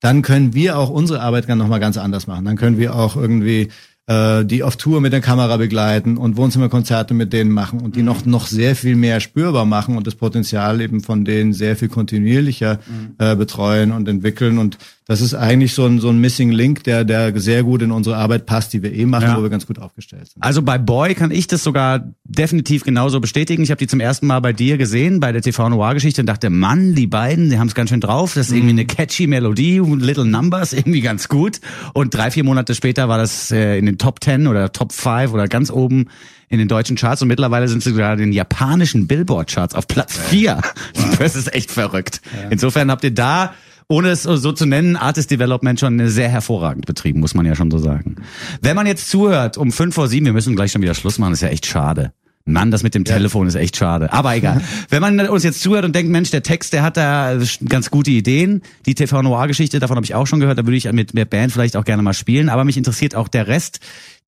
dann 0.00 0.22
können 0.22 0.52
wir 0.52 0.78
auch 0.78 0.90
unsere 0.90 1.20
Arbeit 1.20 1.48
dann 1.48 1.58
nochmal 1.58 1.80
ganz 1.80 1.96
anders 1.96 2.26
machen. 2.26 2.44
Dann 2.44 2.56
können 2.56 2.76
wir 2.76 2.94
auch 2.94 3.16
irgendwie 3.16 3.68
äh, 4.08 4.44
die 4.44 4.64
auf 4.64 4.76
Tour 4.76 5.00
mit 5.00 5.12
der 5.12 5.20
Kamera 5.20 5.56
begleiten 5.56 6.16
und 6.16 6.36
Wohnzimmerkonzerte 6.36 7.14
mit 7.14 7.32
denen 7.32 7.52
machen 7.52 7.80
und 7.80 7.94
die 7.94 8.02
noch, 8.02 8.24
noch 8.26 8.48
sehr 8.48 8.74
viel 8.74 8.96
mehr 8.96 9.20
spürbar 9.20 9.64
machen 9.64 9.96
und 9.96 10.06
das 10.08 10.16
Potenzial 10.16 10.80
eben 10.80 11.00
von 11.02 11.24
denen 11.24 11.52
sehr 11.52 11.76
viel 11.76 11.88
kontinuierlicher 11.88 12.80
äh, 13.18 13.36
betreuen 13.36 13.92
und 13.92 14.08
entwickeln. 14.08 14.58
Und 14.58 14.76
das 15.06 15.20
ist 15.20 15.34
eigentlich 15.34 15.74
so 15.74 15.84
ein, 15.84 15.98
so 16.00 16.08
ein 16.10 16.18
Missing 16.18 16.50
Link, 16.52 16.84
der, 16.84 17.04
der 17.04 17.38
sehr 17.40 17.62
gut 17.64 17.82
in 17.82 17.90
unsere 17.90 18.16
Arbeit 18.16 18.46
passt, 18.46 18.72
die 18.72 18.82
wir 18.82 18.92
eh 18.92 19.04
machen, 19.04 19.24
Ja. 19.24 19.36
wo 19.36 19.42
wir 19.42 19.50
ganz 19.50 19.66
gut 19.66 19.78
aufgestellt 19.78 20.28
sind. 20.28 20.42
Also 20.42 20.62
bei 20.62 20.78
Boy 20.78 21.14
kann 21.14 21.30
ich 21.30 21.46
das 21.48 21.62
sogar 21.64 22.12
definitiv 22.24 22.84
genauso 22.84 23.20
bestätigen. 23.20 23.62
Ich 23.62 23.70
habe 23.70 23.78
die 23.78 23.88
zum 23.88 24.00
ersten 24.00 24.26
Mal 24.26 24.40
bei 24.40 24.52
dir 24.52 24.78
gesehen, 24.78 25.18
bei 25.20 25.32
der 25.32 25.42
TV 25.42 25.68
Noir 25.68 25.94
Geschichte 25.94 26.22
und 26.22 26.26
dachte, 26.26 26.50
Mann, 26.50 26.94
die 26.94 27.06
beiden, 27.08 27.50
die 27.50 27.58
haben 27.58 27.66
es 27.68 27.74
ganz 27.74 27.90
schön 27.90 28.00
drauf. 28.00 28.34
Das 28.34 28.46
ist 28.48 28.52
irgendwie 28.52 28.70
eine 28.70 28.84
catchy 28.86 29.26
Melodie, 29.26 29.78
Little 29.80 30.24
Numbers, 30.24 30.72
irgendwie 30.72 31.00
ganz 31.00 31.28
gut. 31.28 31.60
Und 31.94 32.14
drei, 32.14 32.30
vier 32.30 32.44
Monate 32.44 32.74
später 32.74 33.08
war 33.08 33.18
das 33.18 33.50
äh, 33.50 33.78
in 33.78 33.86
den 33.86 33.98
Top 33.98 34.20
Ten 34.20 34.46
oder 34.46 34.72
Top 34.72 34.92
Five 34.92 35.32
oder 35.32 35.48
ganz 35.48 35.70
oben 35.70 36.06
in 36.48 36.58
den 36.58 36.68
deutschen 36.68 36.96
Charts 36.96 37.22
und 37.22 37.28
mittlerweile 37.28 37.66
sind 37.66 37.82
sie 37.82 37.90
sogar 37.90 38.12
in 38.12 38.18
den 38.18 38.32
japanischen 38.32 39.06
Billboard 39.06 39.50
Charts 39.50 39.74
auf 39.74 39.88
Platz 39.88 40.16
vier. 40.18 40.60
Das 41.18 41.34
ist 41.36 41.54
echt 41.54 41.70
verrückt. 41.70 42.20
Insofern 42.50 42.90
habt 42.90 43.04
ihr 43.04 43.14
da 43.14 43.54
ohne 43.88 44.10
es 44.10 44.22
so 44.22 44.52
zu 44.52 44.66
nennen, 44.66 44.96
Artist 44.96 45.30
Development 45.30 45.78
schon 45.78 46.08
sehr 46.08 46.28
hervorragend 46.28 46.86
betrieben, 46.86 47.20
muss 47.20 47.34
man 47.34 47.46
ja 47.46 47.54
schon 47.54 47.70
so 47.70 47.78
sagen. 47.78 48.16
Wenn 48.60 48.76
man 48.76 48.86
jetzt 48.86 49.10
zuhört 49.10 49.58
um 49.58 49.72
fünf 49.72 49.94
vor 49.94 50.08
sieben, 50.08 50.26
wir 50.26 50.32
müssen 50.32 50.56
gleich 50.56 50.72
schon 50.72 50.82
wieder 50.82 50.94
Schluss 50.94 51.18
machen, 51.18 51.32
ist 51.32 51.42
ja 51.42 51.48
echt 51.48 51.66
schade. 51.66 52.12
Mann, 52.44 52.72
das 52.72 52.82
mit 52.82 52.94
dem 52.94 53.04
Telefon 53.04 53.46
ist 53.46 53.54
echt 53.54 53.76
schade. 53.76 54.12
Aber 54.12 54.34
egal. 54.34 54.60
Wenn 54.88 55.00
man 55.00 55.20
uns 55.28 55.44
jetzt 55.44 55.60
zuhört 55.60 55.84
und 55.84 55.94
denkt, 55.94 56.10
Mensch, 56.10 56.30
der 56.30 56.42
Text, 56.42 56.72
der 56.72 56.82
hat 56.82 56.96
da 56.96 57.38
ganz 57.68 57.90
gute 57.90 58.10
Ideen. 58.10 58.62
Die 58.84 58.94
TV 58.94 59.22
Noir-Geschichte, 59.22 59.78
davon 59.78 59.96
habe 59.96 60.04
ich 60.04 60.14
auch 60.14 60.26
schon 60.26 60.40
gehört. 60.40 60.58
Da 60.58 60.66
würde 60.66 60.76
ich 60.76 60.90
mit 60.90 61.16
der 61.16 61.24
Band 61.24 61.52
vielleicht 61.52 61.76
auch 61.76 61.84
gerne 61.84 62.02
mal 62.02 62.14
spielen. 62.14 62.48
Aber 62.48 62.64
mich 62.64 62.76
interessiert 62.76 63.14
auch 63.14 63.28
der 63.28 63.46
Rest, 63.46 63.78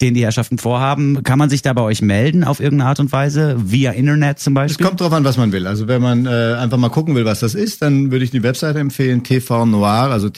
den 0.00 0.14
die 0.14 0.22
Herrschaften 0.22 0.58
vorhaben. 0.58 1.22
Kann 1.22 1.38
man 1.38 1.50
sich 1.50 1.62
da 1.62 1.72
bei 1.72 1.82
euch 1.82 2.02
melden 2.02 2.42
auf 2.44 2.60
irgendeine 2.60 2.88
Art 2.90 3.00
und 3.00 3.12
Weise? 3.12 3.56
Via 3.58 3.92
Internet 3.92 4.38
zum 4.40 4.52
Es 4.54 4.54
Beispiel? 4.54 4.86
kommt 4.86 5.00
drauf 5.00 5.12
an, 5.12 5.24
was 5.24 5.36
man 5.36 5.52
will. 5.52 5.66
Also 5.66 5.86
wenn 5.88 6.02
man 6.02 6.26
äh, 6.26 6.54
einfach 6.58 6.78
mal 6.78 6.88
gucken 6.88 7.14
will, 7.14 7.24
was 7.24 7.40
das 7.40 7.54
ist, 7.54 7.80
dann 7.82 8.10
würde 8.10 8.24
ich 8.24 8.30
die 8.30 8.42
Webseite 8.42 8.80
empfehlen, 8.80 9.22
TV 9.22 9.66
Noir, 9.66 10.10
also 10.10 10.28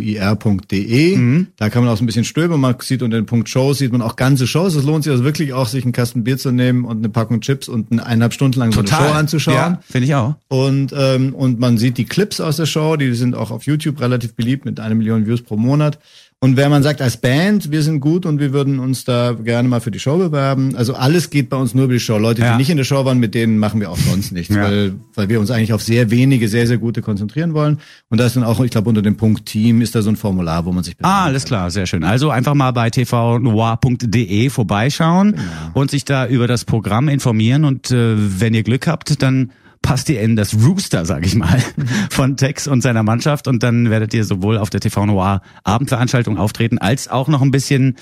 tvnoir.de. 0.00 1.16
Mhm. 1.16 1.46
Da 1.56 1.70
kann 1.70 1.82
man 1.84 1.92
auch 1.92 1.96
so 1.96 2.04
ein 2.04 2.06
bisschen 2.06 2.24
stöbern. 2.24 2.60
Man 2.60 2.74
sieht 2.80 3.02
unter 3.02 3.16
dem 3.16 3.26
Punkt 3.26 3.48
Shows, 3.48 3.78
sieht 3.78 3.92
man 3.92 4.02
auch 4.02 4.16
ganze 4.16 4.46
Shows. 4.46 4.74
Es 4.74 4.84
lohnt 4.84 5.04
sich 5.04 5.12
also 5.12 5.24
wirklich 5.24 5.52
auch, 5.52 5.68
sich 5.68 5.84
einen 5.84 5.92
Kasten 5.92 6.24
Bier 6.24 6.38
zu 6.38 6.50
nehmen 6.50 6.84
und 6.84 6.98
eine 6.98 7.08
Packung 7.08 7.40
Chips 7.40 7.68
und 7.68 7.90
eine 7.92 8.04
eineinhalb 8.04 8.34
Stunden 8.34 8.58
lang 8.58 8.72
so 8.72 8.80
eine 8.80 8.88
Show 8.88 9.12
anzuschauen. 9.14 9.54
Ja, 9.54 9.80
finde 9.88 10.06
ich 10.06 10.14
auch. 10.14 10.34
Und, 10.48 10.94
ähm, 10.96 11.34
und 11.34 11.58
man 11.58 11.78
sieht 11.78 11.98
die 11.98 12.04
Clips 12.04 12.40
aus 12.40 12.56
der 12.56 12.66
Show, 12.66 12.96
die 12.96 13.12
sind 13.14 13.34
auch 13.34 13.50
auf 13.50 13.64
YouTube 13.64 14.00
relativ 14.00 14.34
beliebt 14.34 14.64
mit 14.64 14.80
einer 14.80 14.94
Million 14.94 15.26
Views 15.26 15.42
pro 15.42 15.56
Monat. 15.56 15.98
Und 16.40 16.58
wenn 16.58 16.70
man 16.70 16.82
sagt, 16.82 17.00
als 17.00 17.16
Band, 17.16 17.70
wir 17.70 17.80
sind 17.82 18.00
gut 18.00 18.26
und 18.26 18.38
wir 18.38 18.52
würden 18.52 18.78
uns 18.78 19.04
da 19.04 19.32
gerne 19.32 19.66
mal 19.66 19.80
für 19.80 19.90
die 19.90 19.98
Show 19.98 20.18
bewerben, 20.18 20.76
also 20.76 20.92
alles 20.92 21.30
geht 21.30 21.48
bei 21.48 21.56
uns 21.56 21.72
nur 21.74 21.84
über 21.84 21.94
die 21.94 22.00
Show. 22.00 22.18
Leute, 22.18 22.42
die 22.42 22.46
Ja. 22.46 22.58
nicht 22.58 22.68
in 22.68 22.76
der 22.76 22.84
Show 22.84 23.02
waren, 23.06 23.18
mit 23.18 23.34
denen 23.34 23.56
machen 23.56 23.80
wir 23.80 23.90
auch 23.90 23.96
sonst 23.96 24.30
nichts, 24.30 24.54
Ja. 24.54 24.62
weil, 24.64 24.92
weil 25.14 25.30
wir 25.30 25.40
uns 25.40 25.50
eigentlich 25.50 25.72
auf 25.72 25.82
sehr 25.82 26.10
wenige, 26.10 26.48
sehr, 26.48 26.66
sehr 26.66 26.76
gute 26.76 27.00
konzentrieren 27.00 27.54
wollen. 27.54 27.78
Und 28.10 28.18
da 28.20 28.26
ist 28.26 28.36
dann 28.36 28.44
auch, 28.44 28.60
ich 28.60 28.70
glaube, 28.70 28.90
unter 28.90 29.00
dem 29.00 29.16
Punkt 29.16 29.46
Team 29.46 29.80
ist 29.80 29.94
da 29.94 30.02
so 30.02 30.10
ein 30.10 30.16
Formular, 30.16 30.66
wo 30.66 30.72
man 30.72 30.84
sich 30.84 30.98
bewerben 30.98 31.14
Ah, 31.14 31.24
alles 31.24 31.46
klar, 31.46 31.70
sehr 31.70 31.86
schön. 31.86 32.04
Also 32.04 32.28
einfach 32.28 32.52
mal 32.52 32.72
bei 32.72 32.90
tvnoir.de 32.90 34.50
vorbeischauen 34.50 35.36
und 35.72 35.90
sich 35.90 36.04
da 36.04 36.26
über 36.26 36.46
das 36.46 36.66
Programm 36.66 37.08
informieren 37.08 37.64
und 37.64 37.90
äh, 37.90 38.14
wenn 38.40 38.52
ihr 38.52 38.64
Glück 38.64 38.86
habt, 38.86 39.22
dann 39.22 39.50
passt 39.84 40.08
ihr 40.08 40.20
in 40.22 40.34
das 40.34 40.54
Rooster, 40.54 41.04
sag 41.04 41.26
ich 41.26 41.34
mal, 41.34 41.62
von 42.10 42.36
Tex 42.38 42.66
und 42.66 42.80
seiner 42.80 43.02
Mannschaft 43.02 43.46
und 43.46 43.62
dann 43.62 43.90
werdet 43.90 44.14
ihr 44.14 44.24
sowohl 44.24 44.56
auf 44.56 44.70
der 44.70 44.80
TV 44.80 45.04
Noir 45.06 45.42
Abendveranstaltung 45.62 46.38
auftreten, 46.38 46.78
als 46.78 47.08
auch 47.08 47.28
noch 47.28 47.42
ein 47.42 47.50
bisschen 47.50 47.96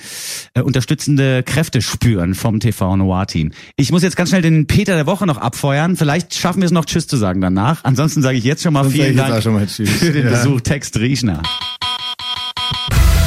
äh, 0.54 0.60
unterstützende 0.62 1.42
Kräfte 1.42 1.82
spüren 1.82 2.34
vom 2.34 2.60
TV 2.60 2.96
Noir 2.96 3.26
Team. 3.26 3.50
Ich 3.76 3.90
muss 3.90 4.02
jetzt 4.02 4.16
ganz 4.16 4.28
schnell 4.30 4.42
den 4.42 4.66
Peter 4.68 4.94
der 4.94 5.06
Woche 5.06 5.26
noch 5.26 5.38
abfeuern. 5.38 5.96
Vielleicht 5.96 6.34
schaffen 6.34 6.60
wir 6.62 6.66
es 6.66 6.72
noch 6.72 6.84
Tschüss 6.84 7.06
zu 7.08 7.16
sagen 7.16 7.40
danach. 7.40 7.82
Ansonsten 7.82 8.22
sage 8.22 8.38
ich 8.38 8.44
jetzt 8.44 8.62
schon 8.62 8.72
mal 8.72 8.84
Sonst 8.84 8.94
vielen 8.94 9.16
Dank 9.16 9.44
mal 9.46 9.66
Tschüss. 9.66 9.90
für 9.90 10.12
den 10.12 10.24
Ja. 10.26 10.30
Besuch 10.30 10.60
Tex 10.60 10.92
Drieschner. 10.92 11.42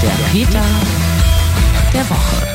Der 0.01 0.09
Peter 0.31 0.63
der 1.93 2.09
Woche. 2.09 2.54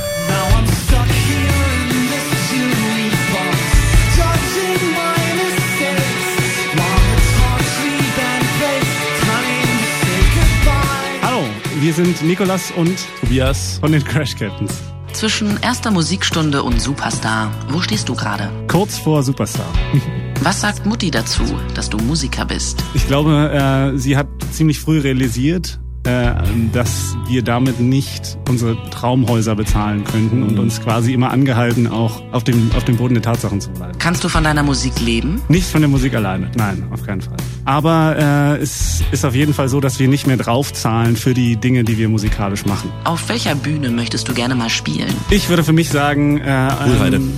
Wir 11.80 11.94
sind 11.94 12.22
Nikolas 12.22 12.70
und 12.72 12.94
Tobias 13.20 13.78
von 13.78 13.92
den 13.92 14.04
Crash 14.04 14.36
Captains. 14.36 14.82
Zwischen 15.14 15.58
erster 15.62 15.90
Musikstunde 15.90 16.62
und 16.62 16.80
Superstar, 16.80 17.50
wo 17.70 17.80
stehst 17.80 18.08
du 18.10 18.14
gerade? 18.14 18.50
Kurz 18.68 18.98
vor 18.98 19.22
Superstar. 19.22 19.66
Was 20.42 20.60
sagt 20.60 20.84
Mutti 20.84 21.10
dazu, 21.10 21.42
dass 21.74 21.88
du 21.88 21.96
Musiker 21.98 22.44
bist? 22.44 22.84
Ich 22.92 23.06
glaube, 23.06 23.50
äh, 23.50 23.98
sie 23.98 24.16
hat 24.16 24.28
ziemlich 24.52 24.78
früh 24.78 25.00
realisiert, 25.00 25.80
äh, 26.10 26.34
dass 26.72 27.16
wir 27.28 27.42
damit 27.42 27.80
nicht 27.80 28.36
unsere 28.48 28.76
Traumhäuser 28.90 29.54
bezahlen 29.54 30.04
könnten 30.04 30.42
und 30.42 30.58
uns 30.58 30.80
quasi 30.80 31.12
immer 31.12 31.30
angehalten, 31.30 31.86
auch 31.86 32.22
auf 32.32 32.44
dem, 32.44 32.70
auf 32.76 32.84
dem 32.84 32.96
Boden 32.96 33.14
der 33.14 33.22
Tatsachen 33.22 33.60
zu 33.60 33.70
bleiben. 33.70 33.96
Kannst 33.98 34.24
du 34.24 34.28
von 34.28 34.44
deiner 34.44 34.62
Musik 34.62 35.00
leben? 35.00 35.40
Nicht 35.48 35.66
von 35.66 35.80
der 35.80 35.88
Musik 35.88 36.14
alleine, 36.14 36.50
nein, 36.56 36.84
auf 36.90 37.04
keinen 37.04 37.20
Fall. 37.20 37.36
Aber 37.64 38.16
äh, 38.18 38.62
es 38.62 39.02
ist 39.12 39.24
auf 39.24 39.34
jeden 39.34 39.54
Fall 39.54 39.68
so, 39.68 39.80
dass 39.80 39.98
wir 39.98 40.08
nicht 40.08 40.26
mehr 40.26 40.36
draufzahlen 40.36 41.16
für 41.16 41.34
die 41.34 41.56
Dinge, 41.56 41.84
die 41.84 41.98
wir 41.98 42.08
musikalisch 42.08 42.66
machen. 42.66 42.90
Auf 43.04 43.28
welcher 43.28 43.54
Bühne 43.54 43.90
möchtest 43.90 44.28
du 44.28 44.34
gerne 44.34 44.54
mal 44.54 44.70
spielen? 44.70 45.14
Ich 45.30 45.48
würde 45.48 45.64
für 45.64 45.72
mich 45.72 45.90
sagen... 45.90 46.38
Äh, 46.38 46.70
Wohlheide. 46.86 47.16
Ähm, 47.16 47.32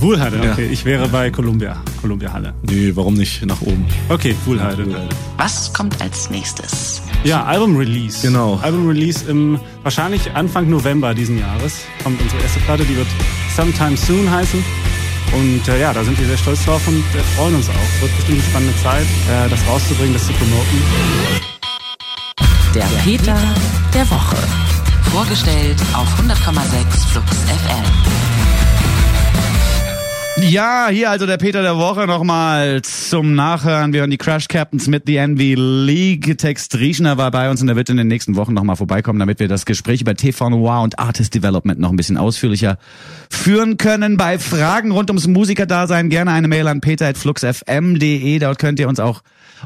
Wohlheide, 0.00 0.42
Ja. 0.42 0.52
okay. 0.52 0.68
Ich 0.70 0.84
wäre 0.84 1.08
bei 1.08 1.30
Columbia, 1.30 1.76
Columbia 2.00 2.32
Halle. 2.32 2.54
Nee, 2.62 2.92
warum 2.94 3.14
nicht 3.14 3.44
nach 3.44 3.60
oben? 3.60 3.84
Okay, 4.08 4.34
Wohlheide. 4.46 4.86
Was 5.36 5.72
kommt 5.72 6.00
als 6.00 6.30
nächstes? 6.30 7.02
Ja, 7.24 7.44
Album 7.44 7.76
Release. 7.76 8.26
Genau. 8.26 8.58
Album 8.62 8.88
Release 8.88 9.28
im 9.30 9.60
wahrscheinlich 9.82 10.32
Anfang 10.34 10.70
November 10.70 11.12
diesen 11.14 11.38
Jahres 11.38 11.80
kommt 12.02 12.20
unsere 12.20 12.40
erste 12.42 12.60
Platte, 12.60 12.84
die 12.84 12.96
wird 12.96 13.08
Sometime 13.54 13.96
Soon 13.96 14.30
heißen. 14.30 14.62
Und 15.32 15.68
äh, 15.68 15.80
ja, 15.80 15.92
da 15.92 16.02
sind 16.02 16.18
wir 16.18 16.26
sehr 16.26 16.38
stolz 16.38 16.64
drauf 16.64 16.80
und 16.88 16.96
äh, 16.98 17.22
freuen 17.36 17.54
uns 17.54 17.68
auch. 17.68 18.00
Wird 18.02 18.16
bestimmt 18.16 18.38
eine 18.40 18.48
spannende 18.48 18.76
Zeit, 18.82 19.04
äh, 19.30 19.48
das 19.50 19.60
rauszubringen, 19.68 20.14
das 20.14 20.26
zu 20.26 20.32
promoten. 20.32 20.78
Der 22.74 22.84
Peter 23.04 23.36
der 23.94 24.10
Woche. 24.10 24.36
Vorgestellt 25.12 25.76
auf 25.92 26.08
100,6 26.20 27.12
Flux 27.12 27.26
FM. 27.44 28.29
Ja, 30.42 30.88
hier 30.90 31.10
also 31.10 31.26
der 31.26 31.36
Peter 31.36 31.62
der 31.62 31.76
Woche 31.76 32.06
nochmal 32.06 32.82
zum 32.82 33.34
Nachhören. 33.34 33.92
Wir 33.92 34.00
hören 34.00 34.10
die 34.10 34.16
Crash 34.16 34.48
Captains 34.48 34.88
mit 34.88 35.04
The 35.06 35.16
Envy 35.16 35.54
League. 35.54 36.38
Text 36.38 36.76
Rieschner 36.78 37.18
war 37.18 37.30
bei 37.30 37.50
uns 37.50 37.62
und 37.62 37.68
er 37.68 37.76
wird 37.76 37.88
in 37.88 37.96
den 37.96 38.08
nächsten 38.08 38.36
Wochen 38.36 38.54
nochmal 38.54 38.76
vorbeikommen, 38.76 39.18
damit 39.18 39.38
wir 39.38 39.48
das 39.48 39.66
Gespräch 39.66 40.00
über 40.00 40.14
TV 40.14 40.50
Noir 40.50 40.82
und 40.82 40.98
Artist 40.98 41.34
Development 41.34 41.78
noch 41.78 41.90
ein 41.90 41.96
bisschen 41.96 42.16
ausführlicher 42.16 42.78
führen 43.28 43.76
können. 43.76 44.16
Bei 44.16 44.38
Fragen 44.38 44.90
rund 44.92 45.10
ums 45.10 45.26
Musikerdasein 45.26 46.08
gerne 46.08 46.32
eine 46.32 46.48
Mail 46.48 46.68
an 46.68 46.80
peter.fluxfm.de. 46.80 48.38
Dort 48.38 48.58
könnt 48.58 48.80
ihr 48.80 48.88
uns 48.88 48.98
auch 48.98 49.22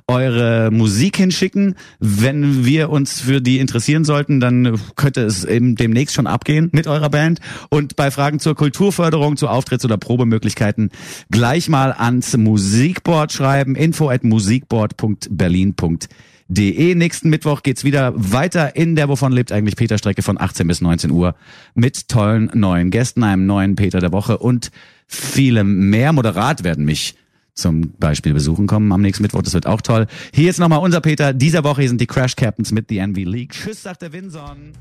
eure 0.07 0.71
Musik 0.71 1.17
hinschicken. 1.17 1.77
Wenn 1.99 2.65
wir 2.65 2.91
uns 2.91 3.21
für 3.21 3.41
die 3.41 3.59
interessieren 3.59 4.05
sollten, 4.05 4.41
dann 4.41 4.79
könnte 4.97 5.23
es 5.23 5.45
eben 5.45 5.77
demnächst 5.77 6.15
schon 6.15 6.27
abgehen 6.27 6.69
mit 6.73 6.87
eurer 6.87 7.11
Band. 7.11 7.41
Und 7.71 7.97
bei 7.97 8.11
Fragen 8.11 8.41
zur 8.41 8.55
Kulturförderung, 8.55 9.37
zu 9.37 9.49
Auftritts- 9.49 9.85
oder 9.85 9.97
Probemöglichkeiten 9.97 10.91
gleich 11.31 11.69
mal 11.69 11.93
ans 11.93 12.37
Musikboard 12.37 13.33
schreiben. 13.33 13.77
info 13.77 14.11
at 14.11 14.25
musikboard.berlin.de. 14.25 16.95
Nächsten 16.95 17.31
Mittwoch 17.31 17.63
geht's 17.63 17.85
wieder 17.85 18.13
weiter 18.17 18.77
in 18.77 18.97
der 18.97 19.09
Wovon 19.09 19.33
lebt 19.33 19.53
eigentlich 19.53 19.77
Peter 19.77 19.99
Strecke 19.99 20.23
von 20.23 20.41
18 20.41 20.67
bis 20.67 20.81
19 20.81 21.11
Uhr 21.11 21.35
mit 21.75 22.09
tollen 22.09 22.51
neuen 22.55 22.91
Gästen, 22.91 23.23
einem 23.23 23.47
neuen 23.47 23.77
Peter 23.77 24.01
der 24.01 24.13
Woche 24.13 24.39
und 24.39 24.71
vielem 25.07 25.91
mehr. 25.91 26.13
Moderat 26.13 26.65
werden 26.65 26.85
mich 26.85 27.15
zum 27.55 27.93
Beispiel 27.99 28.35
besuchen 28.35 28.67
kommen 28.67 28.93
am 28.93 29.01
nächsten 29.01 29.23
Mittwoch. 29.23 29.43
Das 29.43 29.55
wird 29.55 29.67
auch 29.67 29.81
toll. 29.81 30.07
Hier 30.33 30.45
jetzt 30.45 30.59
nochmal 30.59 30.81
unser 30.81 31.01
Peter. 31.01 31.33
Dieser 31.33 31.65
Woche 31.65 31.87
sind 31.87 32.01
die 32.01 32.07
Crash 32.07 32.37
Captains 32.37 32.73
mit 32.73 32.87
The 32.89 32.99
Envy 32.99 33.25
League. 33.25 33.53
Tschüss, 33.53 33.83
sagt 33.83 34.03
der 34.03 34.13
Winson. 34.13 34.73